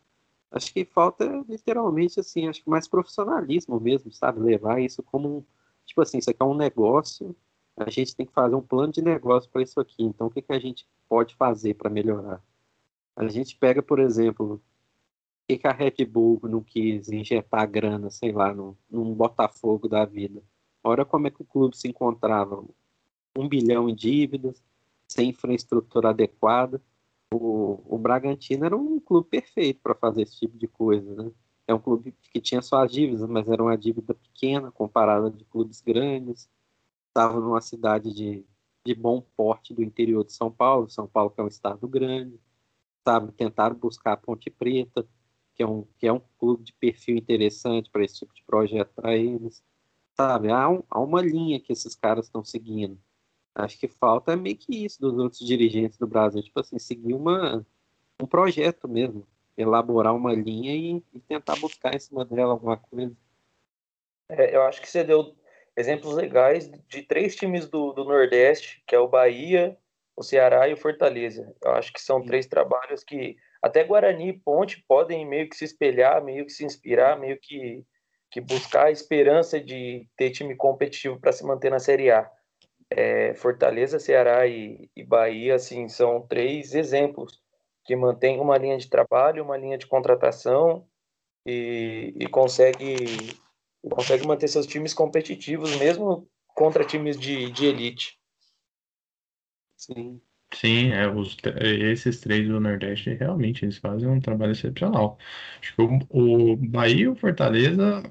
[0.51, 4.41] Acho que falta literalmente assim, acho que mais profissionalismo mesmo, sabe?
[4.41, 5.45] Levar isso como um,
[5.87, 7.37] tipo assim, isso aqui é um negócio,
[7.77, 10.03] a gente tem que fazer um plano de negócio para isso aqui.
[10.03, 12.43] Então, o que, que a gente pode fazer para melhorar?
[13.17, 14.61] A gente pega, por exemplo,
[15.51, 20.05] que, que a Red Bull não quis injetar grana, sei lá, num, num Botafogo da
[20.05, 20.43] vida?
[20.83, 22.65] Olha como é que o clube se encontrava.
[23.37, 24.63] Um bilhão em dívidas,
[25.09, 26.81] sem infraestrutura adequada.
[27.33, 31.31] O, o Bragantino era um clube perfeito para fazer esse tipo de coisa, né?
[31.67, 35.81] É um clube que tinha suas dívidas, mas era uma dívida pequena comparada de clubes
[35.81, 36.49] grandes.
[37.09, 38.45] Estava numa cidade de,
[38.85, 40.91] de bom porte do interior de São Paulo.
[40.91, 42.41] São Paulo que é um estado grande.
[43.07, 45.07] Sabe, tentaram buscar a Ponte Preta,
[45.61, 48.91] que é um, que é um clube de perfil interessante para esse tipo de projeto
[48.95, 49.63] para eles.
[50.17, 52.99] Sabe, há, um, há uma linha que esses caras estão seguindo.
[53.55, 57.67] Acho que falta meio que isso dos outros dirigentes do Brasil, tipo assim, seguir uma,
[58.19, 63.15] um projeto mesmo, elaborar uma linha e, e tentar buscar em cima dela alguma coisa.
[64.31, 65.37] É, eu acho que você deu
[65.77, 69.77] exemplos legais de três times do, do Nordeste, que é o Bahia,
[70.17, 71.55] o Ceará e o Fortaleza.
[71.63, 75.65] Eu acho que são três trabalhos que até Guarani e Ponte podem meio que se
[75.65, 77.85] espelhar, meio que se inspirar, meio que,
[78.31, 82.31] que buscar a esperança de ter time competitivo para se manter na Série A.
[82.93, 87.41] É, Fortaleza, Ceará e, e, Bahia, assim, são três exemplos
[87.85, 90.89] que mantêm uma linha de trabalho, uma linha de contratação
[91.47, 92.97] e, e consegue,
[93.89, 98.19] consegue manter seus times competitivos, mesmo contra times de, de elite.
[99.77, 100.21] Sim.
[100.53, 105.19] Sim, é, os, esses três do Nordeste realmente eles fazem um trabalho excepcional.
[105.61, 108.03] Acho que o, o Bahia e o Fortaleza.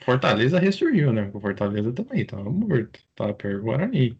[0.00, 1.30] Fortaleza ressurgiu, né?
[1.32, 3.00] O Fortaleza também estava morto.
[3.14, 4.18] Tava perto do Guarani.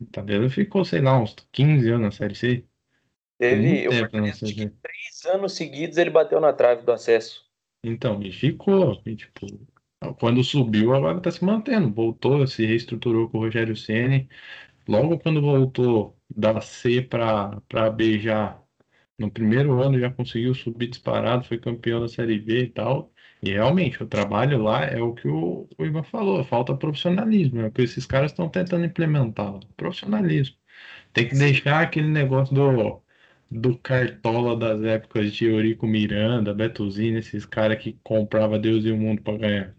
[0.00, 2.64] O Fortaleza ficou, sei lá, uns 15 anos na Série C.
[3.38, 7.44] Teve, o Fortaleza, três anos seguidos ele bateu na trave do acesso.
[7.84, 9.02] Então, e ficou.
[9.04, 9.46] E, tipo,
[10.18, 11.92] quando subiu, agora está se mantendo.
[11.92, 14.28] Voltou, se reestruturou com o Rogério Ceni.
[14.92, 18.60] Logo quando voltou da C para B já
[19.18, 23.12] no primeiro ano já conseguiu subir disparado, foi campeão da Série B e tal.
[23.42, 27.66] E realmente, o trabalho lá é o que o, o Ivan falou, falta profissionalismo, é
[27.68, 30.56] o que esses caras estão tentando implementar, profissionalismo.
[31.12, 33.02] Tem que deixar aquele negócio do,
[33.50, 38.96] do cartola das épocas de Eurico Miranda, Betuzini, esses caras que comprava Deus e o
[38.98, 39.76] mundo para ganhar.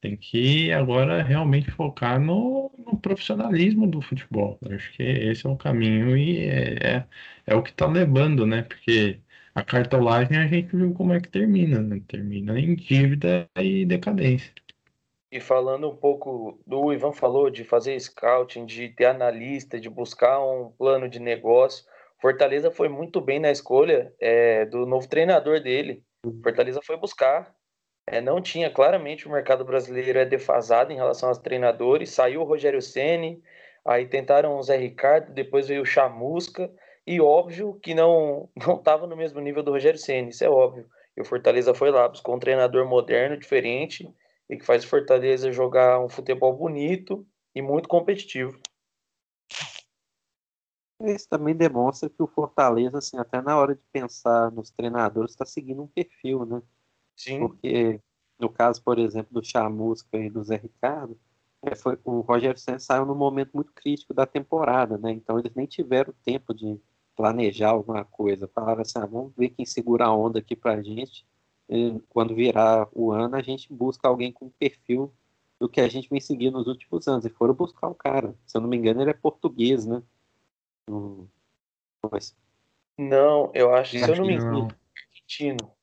[0.00, 4.58] Tem que agora realmente focar no, no profissionalismo do futebol.
[4.62, 7.04] Eu acho que esse é o caminho e é, é,
[7.46, 8.62] é o que está levando, né?
[8.62, 9.20] Porque
[9.54, 12.00] a cartolagem a gente viu como é que termina, né?
[12.06, 14.52] Termina em dívida e decadência.
[15.30, 20.40] E falando um pouco do Ivan falou de fazer scouting, de ter analista, de buscar
[20.40, 21.84] um plano de negócio.
[22.20, 26.02] Fortaleza foi muito bem na escolha é, do novo treinador dele.
[26.42, 27.54] Fortaleza foi buscar
[28.10, 32.10] é, não tinha claramente o mercado brasileiro é defasado em relação aos treinadores.
[32.10, 33.42] Saiu o Rogério Ceni,
[33.84, 36.70] aí tentaram o Zé Ricardo, depois veio o Chamusca
[37.06, 40.86] e óbvio que não não estava no mesmo nível do Rogério Ceni, isso é óbvio.
[41.16, 44.08] E o Fortaleza foi lá buscou um treinador moderno, diferente
[44.48, 48.58] e que faz o Fortaleza jogar um futebol bonito e muito competitivo.
[51.00, 55.46] Isso também demonstra que o Fortaleza, assim, até na hora de pensar nos treinadores, está
[55.46, 56.60] seguindo um perfil, né?
[57.18, 57.40] Sim.
[57.40, 58.00] Porque
[58.38, 61.18] no caso, por exemplo, do Chamusca e do Zé Ricardo,
[61.60, 65.10] é, foi, o Rogério Senna saiu num momento muito crítico da temporada, né?
[65.10, 66.80] Então eles nem tiveram tempo de
[67.16, 68.46] planejar alguma coisa.
[68.46, 71.26] Falaram assim, ah, vamos ver quem segura a onda aqui pra gente.
[71.68, 75.12] E quando virar o ano, a gente busca alguém com perfil
[75.58, 77.24] do que a gente vem seguindo nos últimos anos.
[77.24, 78.32] E foram buscar o cara.
[78.46, 80.00] Se eu não me engano, ele é português, né?
[82.10, 82.36] Mas...
[82.96, 85.77] Não, eu acho, se eu não me engano, argentino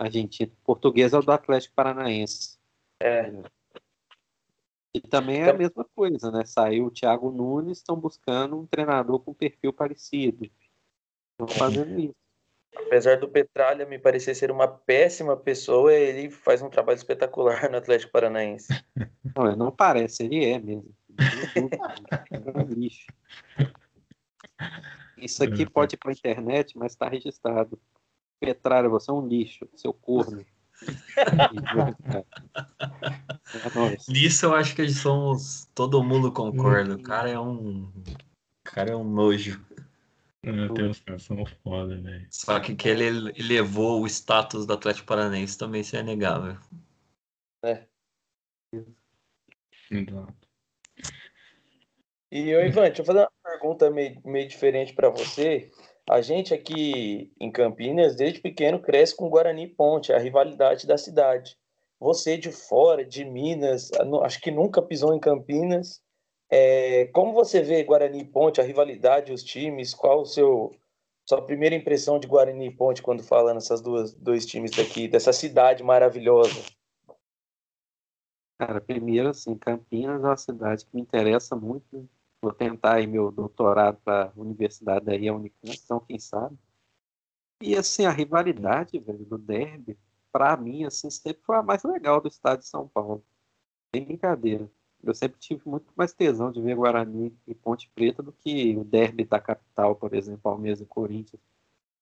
[0.00, 0.52] argentino.
[0.64, 2.58] Português é o do Atlético Paranaense.
[3.02, 3.32] É.
[4.94, 5.54] E também é então...
[5.54, 6.44] a mesma coisa, né?
[6.44, 10.50] Saiu o Thiago Nunes, estão buscando um treinador com perfil parecido.
[11.32, 12.14] Estão fazendo isso.
[12.74, 17.76] Apesar do Petralha me parecer ser uma péssima pessoa, ele faz um trabalho espetacular no
[17.76, 18.68] Atlético Paranaense.
[19.36, 20.92] Não, não parece, ele é mesmo.
[22.30, 23.06] É um lixo.
[25.16, 27.80] Isso aqui pode ir para a internet, mas está registrado.
[28.40, 30.46] Petralha, você é um lixo, seu corno.
[34.08, 35.68] Nisso eu acho que somos.
[35.74, 36.96] Todo mundo concorda.
[36.96, 37.82] O cara é um.
[37.82, 37.92] O
[38.64, 39.62] cara é um nojo.
[40.42, 42.26] Tem uns caras são foda, velho.
[42.30, 46.56] Só que que ele elevou o status do Atlético Paranaense também isso é negável.
[47.62, 47.86] É.
[49.90, 50.34] Exato.
[52.32, 55.70] E, ô, Ivan, deixa eu fazer uma pergunta meio, meio diferente para você.
[56.08, 61.56] A gente aqui em Campinas, desde pequeno, cresce com Guarani Ponte, a rivalidade da cidade.
[61.98, 63.90] Você de fora, de Minas,
[64.22, 66.02] acho que nunca pisou em Campinas.
[66.50, 69.94] É, como você vê Guarani Ponte, a rivalidade, os times?
[69.94, 70.72] Qual o seu
[71.28, 75.82] sua primeira impressão de Guarani Ponte quando fala nessas duas dois times daqui, dessa cidade
[75.84, 76.60] maravilhosa?
[78.58, 81.86] Cara, primeiro assim, Campinas é uma cidade que me interessa muito.
[81.92, 82.04] Né?
[82.42, 86.56] Vou tentar ir meu doutorado para a universidade daí, a Unicamp, então quem sabe.
[87.60, 89.98] E assim, a rivalidade, velho, do derby,
[90.32, 93.22] para mim, assim, sempre foi a mais legal do estado de São Paulo.
[93.94, 94.70] Sem brincadeira.
[95.02, 98.84] Eu sempre tive muito mais tesão de ver Guarani e Ponte Preta do que o
[98.84, 101.42] derby da capital, por exemplo, Palmeiras e Corinthians.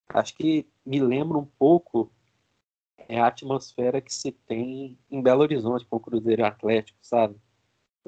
[0.08, 2.10] Acho que me lembra um pouco
[3.08, 7.36] é a atmosfera que se tem em Belo Horizonte com o Cruzeiro Atlético, sabe?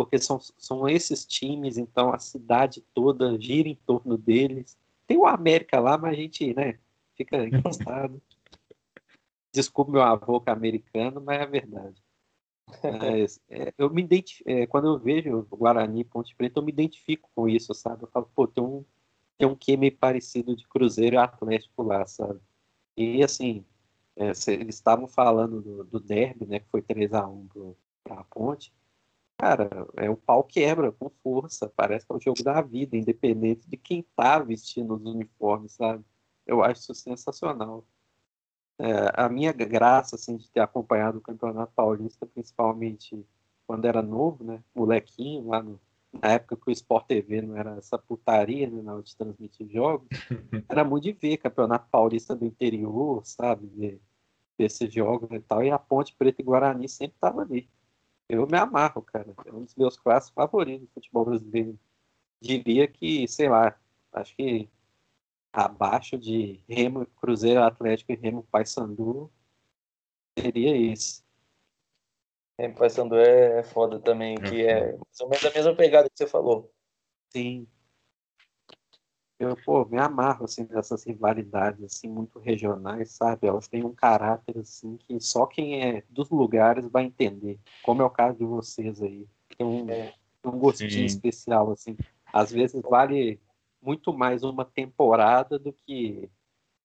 [0.00, 4.78] Porque são, são esses times, então a cidade toda gira em torno deles.
[5.06, 6.78] Tem o América lá, mas a gente né,
[7.14, 8.18] fica encostado.
[9.52, 12.02] Desculpe meu avô que é americano, mas é a verdade.
[12.82, 14.08] Mas, é, eu me
[14.46, 18.04] é, quando eu vejo o Guarani Ponte Preta, eu me identifico com isso, sabe?
[18.04, 18.82] Eu falo, pô, tem um,
[19.36, 22.40] tem um que meio parecido de Cruzeiro e Atlético lá, sabe?
[22.96, 23.66] E assim,
[24.16, 26.60] é, eles estavam falando do, do derby, né?
[26.60, 28.72] Que foi 3x1 para a Ponte.
[29.40, 31.72] Cara, é o pau quebra com força.
[31.74, 36.04] Parece que é o jogo da vida, independente de quem tá vestindo os uniformes, sabe?
[36.46, 37.86] Eu acho isso sensacional.
[38.78, 43.26] É, a minha graça, assim, de ter acompanhado o Campeonato Paulista, principalmente
[43.66, 44.62] quando era novo, né?
[44.74, 45.80] Molequinho, lá no,
[46.12, 48.82] na época que o Sport TV não era essa putaria, né?
[48.82, 50.06] Na hora de transmitir jogos,
[50.68, 53.66] era muito de ver Campeonato Paulista do interior, sabe?
[53.68, 54.00] Ver,
[54.58, 55.64] ver esses jogos e tal.
[55.64, 57.66] E a Ponte Preta e Guarani sempre tava ali.
[58.30, 59.34] Eu me amarro, cara.
[59.44, 61.76] É um dos meus clássicos favoritos do futebol brasileiro.
[62.40, 63.76] Diria que, sei lá,
[64.12, 64.70] acho que
[65.52, 69.32] abaixo de Remo, Cruzeiro Atlético e Remo Paysandu
[70.38, 71.24] seria esse.
[72.56, 76.28] Remo Paysandu é foda também, que é mais ou menos a mesma pegada que você
[76.28, 76.72] falou.
[77.30, 77.66] Sim,
[79.40, 83.46] eu, pô, me amarro, assim, nessas rivalidades, assim, muito regionais, sabe?
[83.46, 87.58] Elas têm um caráter, assim, que só quem é dos lugares vai entender.
[87.82, 89.26] Como é o caso de vocês aí.
[89.56, 90.12] Tem um, é.
[90.44, 91.04] um gostinho Sim.
[91.06, 91.96] especial, assim.
[92.30, 93.40] Às vezes vale
[93.80, 96.28] muito mais uma temporada do que,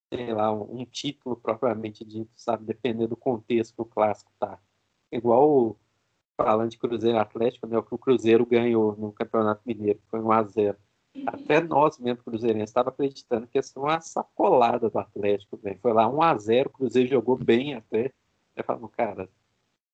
[0.08, 2.64] sei lá, um título propriamente dito, sabe?
[2.64, 4.58] Dependendo do contexto que o clássico tá.
[5.12, 5.78] Igual
[6.38, 10.32] falando de Cruzeiro Atlético, né, o que o Cruzeiro ganhou no Campeonato Mineiro, foi um
[10.32, 10.78] a 0
[11.26, 15.58] Até nós mesmo, Cruzeirense, estava acreditando que ia ser uma sacolada do Atlético.
[15.58, 15.80] Véio.
[15.82, 18.12] Foi lá 1 a 0 o Cruzeiro jogou bem até.
[18.56, 19.30] Eu falo, cara,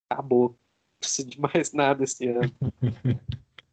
[0.10, 0.50] acabou.
[0.50, 0.58] Não
[1.00, 2.52] precisa de mais nada esse ano.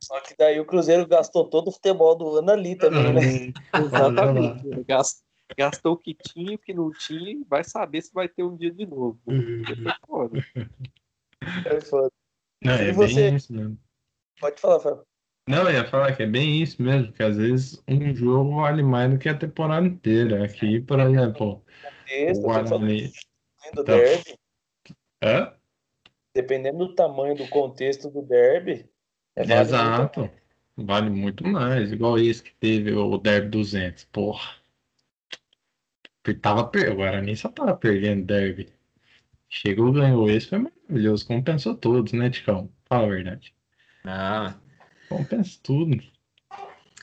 [0.01, 3.21] Só que daí o Cruzeiro gastou todo o futebol do ano ali também, né?
[3.75, 4.85] Exatamente.
[4.85, 5.25] Gastou,
[5.57, 8.57] gastou o que tinha, o que não tinha, e vai saber se vai ter um
[8.57, 9.19] dia de novo.
[9.25, 10.39] Foi foda.
[11.67, 12.13] É foda.
[12.63, 13.79] Não, é você- bem isso mesmo.
[14.41, 15.08] Pode falar, Fábio.
[15.49, 18.83] Não, eu ia falar que é bem isso mesmo, que às vezes um jogo vale
[18.83, 20.45] mais do que a temporada inteira.
[20.45, 21.65] Aqui, por exemplo,
[22.35, 23.09] o Guarani.
[23.73, 23.85] do Então.
[23.85, 24.39] derby,
[25.23, 25.55] Hã?
[26.35, 28.91] dependendo do tamanho do contexto do derby,
[29.35, 30.31] é muito Exato.
[30.77, 31.91] Vale muito mais.
[31.91, 34.05] Igual esse que teve o Derby 200.
[34.05, 34.55] Porra.
[36.43, 36.93] Tava per...
[36.93, 38.69] O Guarani só tava perdendo Derby.
[39.49, 41.27] Chegou, ganhou esse, foi maravilhoso.
[41.27, 42.71] Compensou todos, né, Ticão?
[42.85, 43.55] Fala a verdade.
[44.05, 44.68] Não,
[45.09, 46.03] Compensa tudo.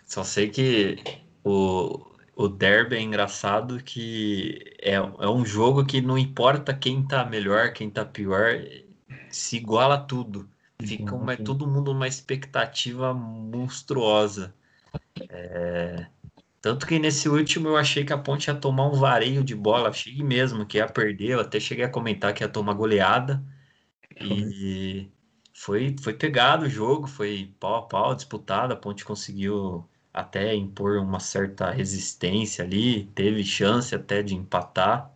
[0.06, 0.98] só sei que
[1.44, 7.26] o, o derby é engraçado que é, é um jogo que não importa quem tá
[7.26, 8.62] melhor, quem tá pior,
[9.30, 10.50] se iguala tudo.
[10.82, 14.54] Fica uma, é todo mundo uma expectativa monstruosa.
[15.30, 16.08] É,
[16.62, 19.90] tanto que nesse último eu achei que a Ponte ia tomar um vareio de bola,
[19.90, 23.44] achei mesmo que ia perder, eu até cheguei a comentar que ia tomar goleada.
[24.20, 25.10] E
[25.56, 30.98] foi, foi pegado o jogo, foi pau a pau, disputado, a Ponte conseguiu até impor
[30.98, 35.10] uma certa resistência ali, teve chance até de empatar.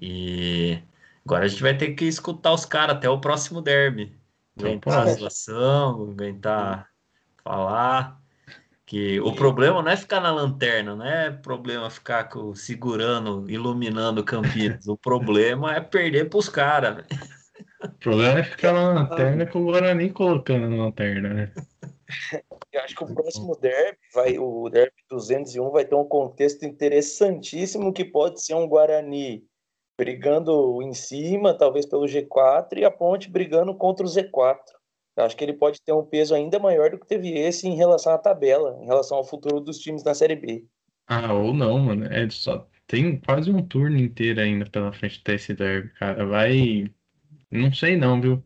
[0.00, 0.82] E
[1.24, 4.18] agora a gente vai ter que escutar os caras até o próximo derby.
[4.58, 6.88] Aguentar a situação, aguentar
[7.44, 8.18] falar.
[8.86, 14.24] Que o problema não é ficar na lanterna, não é problema ficar com- segurando, iluminando
[14.24, 14.88] Campinas.
[14.88, 17.04] O problema é perder pros caras.
[17.82, 21.52] O problema é ficar na lanterna com o Guarani colocando na lanterna, né?
[22.72, 27.92] Eu acho que o próximo derby, vai, o derby 201, vai ter um contexto interessantíssimo
[27.92, 29.44] que pode ser um Guarani
[29.98, 34.58] brigando em cima, talvez pelo G4, e a Ponte brigando contra o Z4.
[35.16, 37.76] Eu acho que ele pode ter um peso ainda maior do que teve esse em
[37.76, 40.64] relação à tabela, em relação ao futuro dos times na Série B.
[41.06, 42.06] Ah, ou não, mano.
[42.06, 46.24] É só tem quase um turno inteiro ainda pela frente desse derby, cara.
[46.26, 46.90] Vai.
[47.50, 48.42] Não sei não, viu?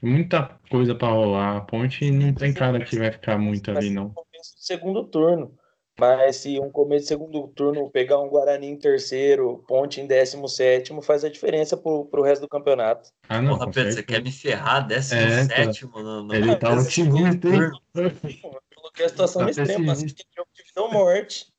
[0.00, 1.58] Muita coisa pra rolar.
[1.58, 4.10] A ponte não tem cara que vai ficar muito ali, não.
[4.10, 5.56] começo do segundo turno.
[5.98, 10.48] Mas se um começo de segundo turno pegar um Guarani em terceiro, Ponte em décimo
[10.48, 13.10] sétimo, faz a diferença pro, pro resto do campeonato.
[13.28, 14.18] Ah, não, Porra, com Pedro, você certeza.
[14.18, 14.86] quer me ferrar?
[14.86, 17.40] Décimo É, sétimo no, no- Ele tá otimista, hein?
[17.40, 17.80] turno.
[17.94, 21.51] Eu coloquei a situação Tá extrema, assim, jogo de vida ou morte.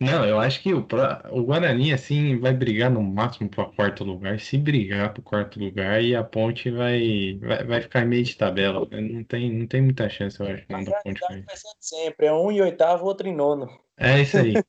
[0.00, 4.02] Não, eu acho que o, pra- o Guarani, assim, vai brigar no máximo para quarto
[4.02, 4.40] lugar.
[4.40, 8.34] Se brigar pro quarto lugar, e a Ponte vai, vai, vai ficar em meio de
[8.34, 8.88] tabela.
[8.90, 11.44] Não tem, não tem muita chance, eu acho, não, A da Ponte cair.
[11.44, 13.68] vai ser sempre, é um em oitavo, outro em nono.
[13.98, 14.54] É isso aí.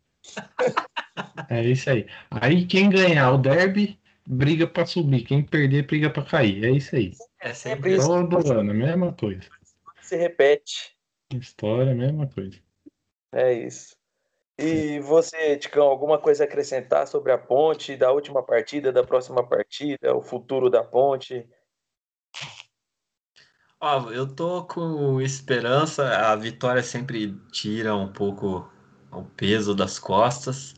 [1.50, 2.06] É isso aí.
[2.30, 5.24] Aí quem ganhar o derby, briga pra subir.
[5.24, 6.64] Quem perder, briga pra cair.
[6.64, 7.12] É isso aí.
[7.42, 8.08] É sempre isso.
[8.08, 9.42] Todo ano, mesma coisa.
[10.02, 10.96] Se repete.
[11.34, 12.58] História, mesma coisa.
[13.34, 13.96] É isso.
[14.64, 19.43] E você, Ticão, alguma coisa a acrescentar sobre a ponte, da última partida, da próxima
[19.43, 21.49] partida, o futuro da ponte?
[23.80, 26.07] Ó, eu tô com esperança.
[26.07, 28.72] A vitória sempre tira um pouco
[29.12, 30.76] o peso das costas,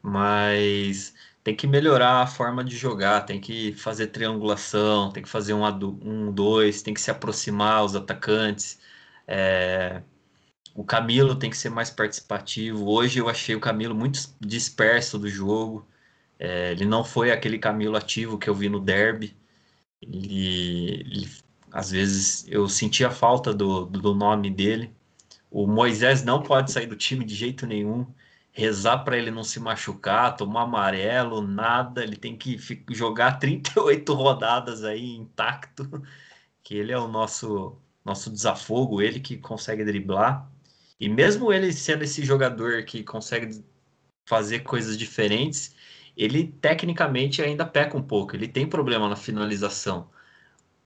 [0.00, 1.12] mas
[1.42, 5.64] tem que melhorar a forma de jogar, tem que fazer triangulação, tem que fazer um,
[6.02, 8.78] um dois, tem que se aproximar os atacantes.
[9.26, 10.02] É,
[10.74, 12.88] o Camilo tem que ser mais participativo.
[12.88, 15.86] Hoje eu achei o Camilo muito disperso do jogo.
[16.38, 19.36] É, ele não foi aquele Camilo ativo que eu vi no derby.
[20.02, 21.30] Ele, ele
[21.72, 24.94] às vezes eu sentia falta do, do nome dele.
[25.50, 28.06] O Moisés não pode sair do time de jeito nenhum.
[28.52, 32.02] Rezar para ele não se machucar, tomar amarelo, nada.
[32.02, 32.58] Ele tem que
[32.90, 35.84] jogar 38 rodadas aí intacto,
[36.62, 40.50] que ele é o nosso nosso desafogo, ele que consegue driblar.
[41.00, 43.64] E mesmo ele sendo esse jogador que consegue
[44.26, 45.74] fazer coisas diferentes,
[46.16, 48.34] ele tecnicamente ainda peca um pouco.
[48.36, 50.10] Ele tem problema na finalização.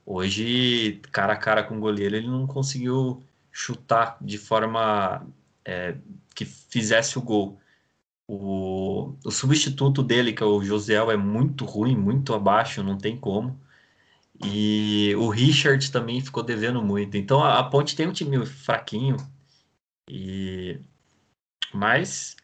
[0.06, 5.26] Hoje, cara a cara com o goleiro, ele não conseguiu chutar de forma
[5.64, 5.96] é,
[6.34, 7.60] que fizesse o gol.
[8.26, 13.16] O, o substituto dele, que é o Josiel, é muito ruim, muito abaixo, não tem
[13.16, 13.60] como.
[14.44, 17.16] E o Richard também ficou devendo muito.
[17.16, 19.16] Então a, a Ponte tem um time fraquinho,
[20.08, 20.80] e
[21.72, 22.36] mas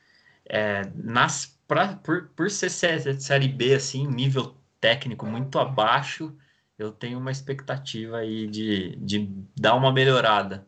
[0.44, 6.36] é, nas, pra, por, por ser sé- série B, assim, nível técnico muito abaixo,
[6.78, 10.66] eu tenho uma expectativa aí de, de dar uma melhorada.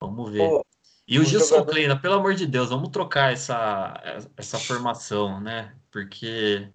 [0.00, 0.60] Vamos ver.
[1.08, 1.72] E o, o Gilson jogador...
[1.72, 5.74] Kleina, pelo amor de Deus, vamos trocar essa, essa formação, né?
[5.90, 6.68] Porque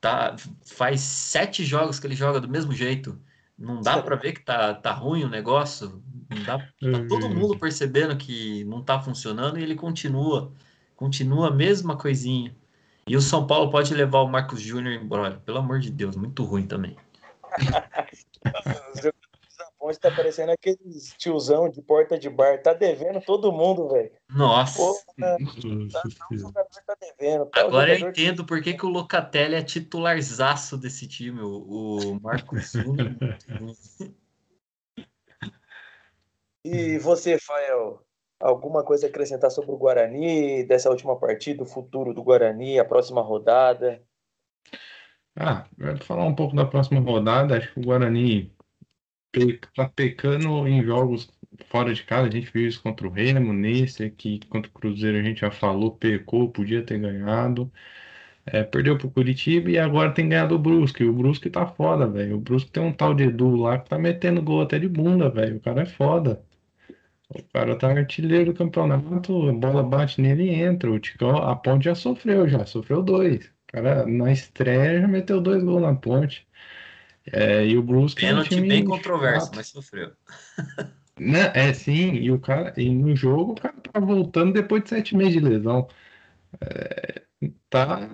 [0.00, 0.36] tá,
[0.66, 3.20] faz sete jogos que ele joga do mesmo jeito.
[3.60, 6.02] Não dá para ver que tá, tá ruim o negócio.
[6.30, 7.34] Não dá, tá todo uhum.
[7.34, 10.50] mundo percebendo que não tá funcionando e ele continua.
[10.96, 12.56] Continua a mesma coisinha.
[13.06, 15.42] E o São Paulo pode levar o Marcos Júnior embora.
[15.44, 16.96] Pelo amor de Deus, muito ruim também.
[19.80, 22.60] Ponte tá parecendo aqueles tiozão de porta de bar.
[22.62, 24.12] Tá devendo todo mundo, velho.
[24.28, 24.76] Nossa.
[24.76, 25.38] Pô, tá,
[26.52, 27.46] tá, tá devendo.
[27.46, 32.20] Tá, Agora eu entendo por que, que o Locatelli é titularzaço desse time, o, o
[32.20, 32.74] Marcos
[36.62, 38.04] E você, Fael,
[38.38, 42.84] alguma coisa a acrescentar sobre o Guarani, dessa última partida, o futuro do Guarani, a
[42.84, 44.02] próxima rodada?
[45.34, 47.56] Ah, eu falar um pouco da próxima rodada.
[47.56, 48.54] Acho que o Guarani
[49.74, 51.30] tá pecando em jogos
[51.68, 52.28] fora de casa.
[52.28, 55.50] A gente viu isso contra o Remo, nesse aqui, contra o Cruzeiro, a gente já
[55.50, 57.70] falou, pecou, podia ter ganhado.
[58.46, 61.04] É, perdeu pro Curitiba e agora tem ganhado o Brusque.
[61.04, 62.36] O Brusque tá foda, velho.
[62.36, 65.28] O Brusque tem um tal de Edu lá que tá metendo gol até de bunda,
[65.30, 65.56] velho.
[65.58, 66.42] O cara é foda.
[67.28, 70.90] O cara tá artilheiro do campeonato, a bola bate nele e entra.
[70.90, 73.46] O Ticão, a ponte já sofreu, já sofreu dois.
[73.46, 76.46] O cara na estreia já meteu dois gols na ponte.
[77.32, 79.56] É, e o Brusque Pênalti é um bem controverso, chato.
[79.56, 80.12] mas sofreu.
[81.18, 81.52] Né?
[81.54, 85.14] É sim, e o cara, e no jogo o cara tá voltando depois de sete
[85.14, 85.86] meses de lesão.
[86.60, 87.22] É,
[87.68, 88.08] tá.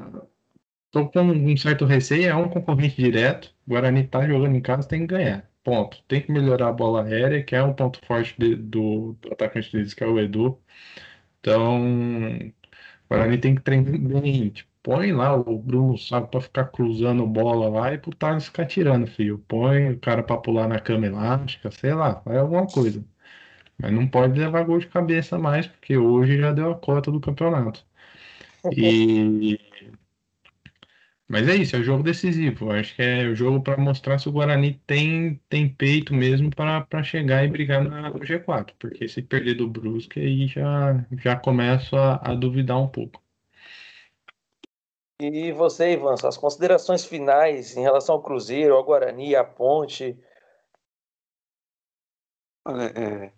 [0.90, 3.54] Tô com um certo receio, é um concorrente direto.
[3.66, 5.48] O Guarani tá jogando em casa, tem que ganhar.
[5.62, 6.02] Ponto.
[6.08, 9.72] Tem que melhorar a bola aérea, que é um ponto forte de, do, do, atacante
[9.72, 10.60] deles, que é o Edu.
[11.40, 11.80] Então,
[12.38, 12.52] o
[13.10, 14.50] Guarani tem que treinar bem.
[14.50, 18.66] Tipo, Põe lá o Bruno sabe para ficar cruzando bola lá e pro Thales ficar
[18.66, 19.38] tirando, filho.
[19.48, 23.04] Põe o cara para pular na cama elástica, sei lá, faz alguma coisa.
[23.78, 27.20] Mas não pode levar gol de cabeça mais, porque hoje já deu a cota do
[27.20, 27.86] campeonato.
[28.70, 29.58] E
[31.28, 32.70] mas é isso, é o jogo decisivo.
[32.70, 37.02] Acho que é o jogo para mostrar se o Guarani tem, tem peito mesmo para
[37.02, 38.74] chegar e brigar no G4.
[38.78, 43.25] Porque se perder do Brusque, aí já, já começo a, a duvidar um pouco.
[45.18, 50.18] E você, Ivan, suas considerações finais em relação ao Cruzeiro, ao Guarani, à Ponte?
[52.62, 53.32] Olha, é,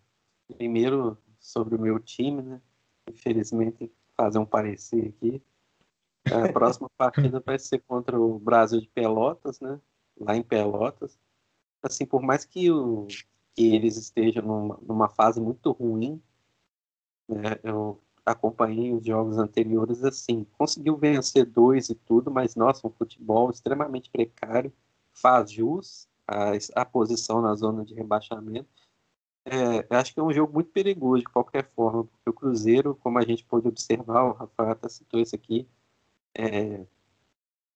[0.56, 2.60] primeiro sobre o meu time, né?
[3.08, 5.40] Infelizmente, fazer um parecer aqui.
[6.24, 9.80] A próxima partida vai ser contra o Brasil de Pelotas, né?
[10.18, 11.16] Lá em Pelotas.
[11.80, 13.06] Assim, por mais que, o,
[13.54, 16.20] que eles estejam numa, numa fase muito ruim,
[17.28, 17.60] né?
[17.62, 23.50] Eu acompanhei os jogos anteriores assim, conseguiu vencer dois e tudo, mas nossa, um futebol
[23.50, 24.72] extremamente precário,
[25.12, 26.08] faz jus
[26.74, 28.68] a posição na zona de rebaixamento.
[29.46, 33.18] É, acho que é um jogo muito perigoso de qualquer forma, porque o Cruzeiro, como
[33.18, 35.66] a gente pôde observar, o Rafael até citou isso aqui,
[36.34, 36.84] é,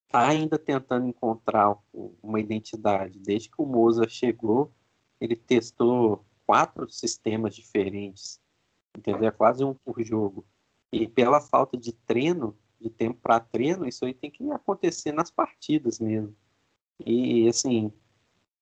[0.08, 1.74] tá ainda tentando encontrar
[2.22, 3.18] uma identidade.
[3.18, 4.70] Desde que o Moza chegou,
[5.18, 8.41] ele testou quatro sistemas diferentes
[8.96, 9.28] entendeu?
[9.28, 10.44] É quase um por jogo.
[10.92, 15.30] E pela falta de treino, de tempo para treino, isso aí tem que acontecer nas
[15.30, 16.36] partidas mesmo.
[17.04, 17.92] E, assim,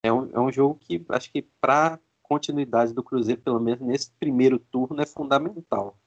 [0.03, 4.11] é um, é um jogo que acho que para continuidade do Cruzeiro, pelo menos nesse
[4.13, 5.99] primeiro turno, é fundamental.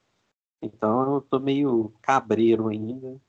[0.61, 3.21] Então eu tô meio cabreiro ainda.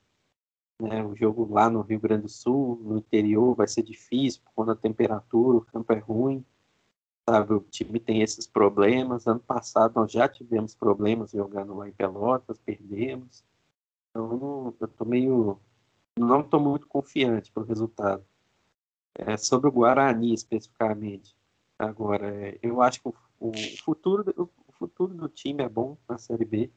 [0.81, 1.05] Né?
[1.05, 4.77] O jogo lá no Rio Grande do Sul, no interior, vai ser difícil, quando a
[4.77, 6.45] temperatura, o campo é ruim
[7.29, 7.55] sabe?
[7.55, 9.27] O time tem esses problemas.
[9.27, 13.45] Ano passado nós já tivemos problemas jogando lá em Pelotas, perdemos.
[14.11, 15.61] Então eu tô meio.
[16.19, 18.25] Não estou muito confiante para o resultado.
[19.15, 21.37] É, sobre o Guarani especificamente.
[21.79, 23.53] Agora, é, eu acho que o, o,
[23.85, 24.25] futuro,
[24.69, 26.71] o futuro do time é bom na Série B.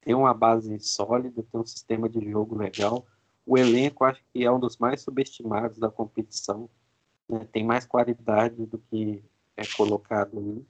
[0.00, 3.06] Tem uma base sólida, tem um sistema de jogo legal.
[3.44, 6.68] O elenco acho que é um dos mais subestimados da competição
[7.28, 9.22] né, tem mais qualidade do que
[9.56, 10.66] é colocado ali.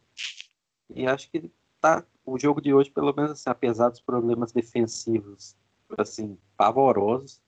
[0.91, 1.51] E acho que
[1.81, 5.57] tá, o jogo de hoje, pelo menos assim, apesar dos problemas defensivos,
[5.97, 7.43] assim, pavorosos,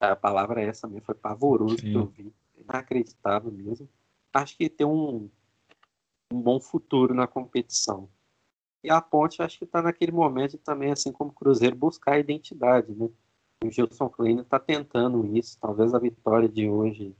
[0.00, 1.90] a palavra é essa mesmo, foi pavoroso Sim.
[1.90, 3.88] que eu vi, inacreditável mesmo.
[4.32, 5.30] Acho que tem um,
[6.32, 8.08] um bom futuro na competição.
[8.84, 12.18] E a Ponte acho que está naquele momento também, assim como o Cruzeiro, buscar a
[12.18, 13.08] identidade, né?
[13.64, 15.58] O Gilson Kleiner está tentando isso.
[15.58, 17.16] Talvez a vitória de hoje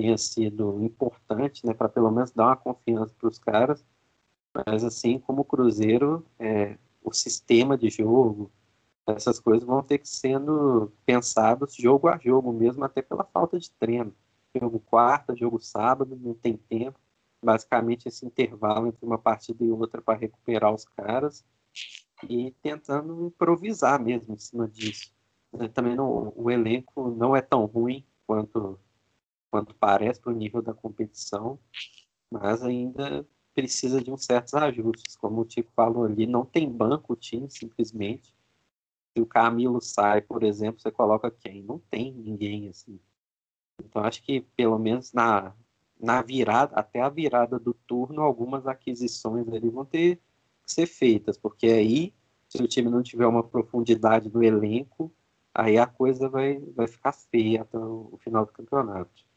[0.00, 3.84] tenha sido importante, né, para pelo menos dar uma confiança para os caras.
[4.54, 8.50] Mas assim como o Cruzeiro, é, o sistema de jogo,
[9.06, 13.70] essas coisas vão ter que sendo pensados jogo a jogo mesmo, até pela falta de
[13.72, 14.14] treino.
[14.54, 16.98] jogo quarta, jogo sábado, não tem tempo.
[17.42, 21.44] Basicamente esse intervalo entre uma partida e outra para recuperar os caras
[22.28, 25.12] e tentando improvisar mesmo em cima disso.
[25.58, 28.78] É, também não, o elenco não é tão ruim quanto,
[29.50, 31.58] quanto parece para o nível da competição,
[32.30, 35.16] mas ainda precisa de uns certos ajustes.
[35.16, 38.34] Como o Tico falou ali, não tem banco o time, simplesmente.
[39.12, 41.62] Se o Camilo sai, por exemplo, você coloca quem?
[41.62, 43.00] Não tem ninguém assim.
[43.84, 45.54] Então acho que pelo menos na,
[45.98, 50.16] na virada, até a virada do turno, algumas aquisições ali vão ter
[50.64, 52.14] que ser feitas, porque aí,
[52.48, 55.12] se o time não tiver uma profundidade no elenco,
[55.54, 59.29] aí a coisa vai, vai ficar feia até o final do campeonato.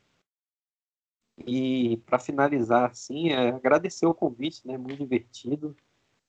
[1.45, 4.77] E para finalizar, assim, é agradecer o convite, né?
[4.77, 5.75] Muito divertido.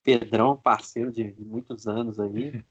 [0.03, 2.65] Pedrão, parceiro de, de muitos anos aí, né?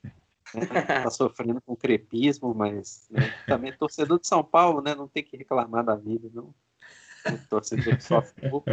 [1.03, 3.33] tá sofrendo com crepismo, mas né?
[3.47, 4.93] também é torcedor de São Paulo, né?
[4.93, 6.53] Não tem que reclamar da vida, não.
[7.25, 8.69] É torcedor que sofre pouco.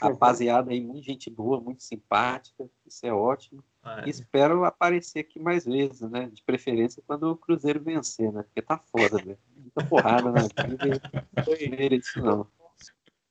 [0.00, 3.62] Rapaziada aí, muita gente boa, muito simpática, isso é ótimo.
[3.82, 4.08] Ah, é.
[4.08, 6.30] Espero aparecer aqui mais vezes, né?
[6.32, 8.44] De preferência quando o Cruzeiro vencer, né?
[8.44, 9.38] Porque tá foda, velho.
[9.56, 11.00] Muita porrada na vida.
[11.36, 11.58] Não foi
[11.92, 12.46] isso, não.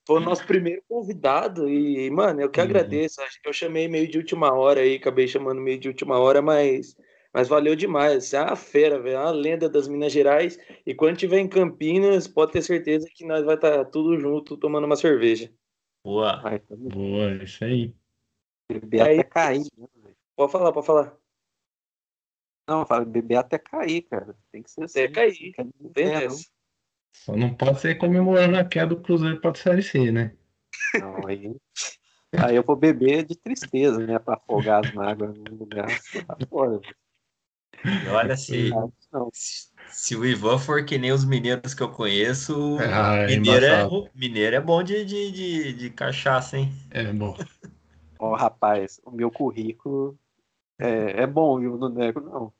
[0.06, 2.66] Foi o nosso primeiro convidado e, mano, eu que uhum.
[2.66, 3.20] agradeço.
[3.22, 6.42] Acho que eu chamei meio de última hora aí, acabei chamando meio de última hora,
[6.42, 6.96] mas,
[7.32, 8.24] mas valeu demais.
[8.24, 10.58] Você é uma fera, velho, é uma lenda das Minas Gerais.
[10.84, 14.56] E quando tiver em Campinas, pode ter certeza que nós vai estar tá tudo junto
[14.56, 15.52] tomando uma cerveja.
[16.04, 16.40] Boa.
[16.44, 17.94] Ai, tá Boa, isso aí.
[18.70, 19.66] Beber aí, até cair.
[19.76, 21.20] Né, pode falar, pode falar.
[22.68, 24.36] Não, fala beber até cair, cara.
[24.52, 25.00] Tem que ser assim.
[25.00, 25.54] Até cair.
[25.80, 26.48] Não tem essa.
[27.12, 30.32] Só não pode ser comemorando a queda do Cruzeiro para a Série C, né?
[30.98, 31.54] Não, aí,
[32.38, 34.18] aí eu vou beber de tristeza, né?
[34.18, 35.88] Para afogar as mágoas no lugar.
[36.48, 36.80] Fora.
[38.10, 38.70] Olha, se,
[39.88, 43.88] se o Ivan for que nem os mineiros que eu conheço, ah, é mineiro, é,
[44.14, 46.72] mineiro é bom de, de, de, de cachaça, hein?
[46.90, 47.36] É bom.
[48.18, 50.18] Ó, oh, rapaz, o meu currículo
[50.78, 51.78] é, é bom, viu?
[51.78, 52.52] Não nego, não.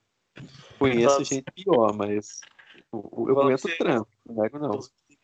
[0.78, 1.35] Conheço Nossa.
[1.35, 2.40] gente pior, mas
[2.93, 4.79] eu conheço o trampo, não nego, não.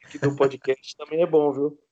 [0.05, 1.79] Aqui do podcast também é bom, viu?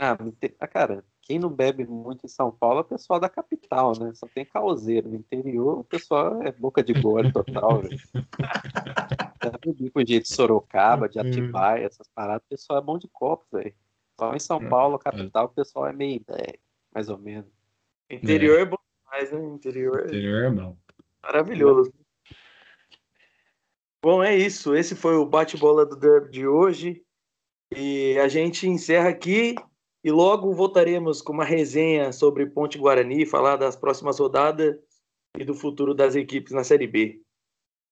[0.00, 0.16] Ah,
[0.60, 4.12] ah, cara, quem não bebe muito em São Paulo é o pessoal da capital, né?
[4.14, 5.08] Só tem causeiro.
[5.08, 7.98] No interior, o pessoal é boca de gole total, velho.
[9.60, 13.44] Bebi com gente de Sorocaba, de Atibaia, essas paradas, o pessoal é bom de copo,
[13.52, 13.74] velho.
[14.18, 16.58] Só em São Paulo, capital, o pessoal é meio, é,
[16.94, 17.50] mais ou menos.
[18.08, 19.54] Interior é, é bom demais, né?
[19.54, 20.76] Interior, Interior é bom.
[21.22, 21.92] Maravilhoso.
[24.02, 24.74] Bom, é isso.
[24.74, 27.02] Esse foi o bate-bola do Derby de hoje.
[27.74, 29.54] E a gente encerra aqui
[30.04, 34.76] e logo voltaremos com uma resenha sobre Ponte Guarani, falar das próximas rodadas
[35.36, 37.20] e do futuro das equipes na Série B.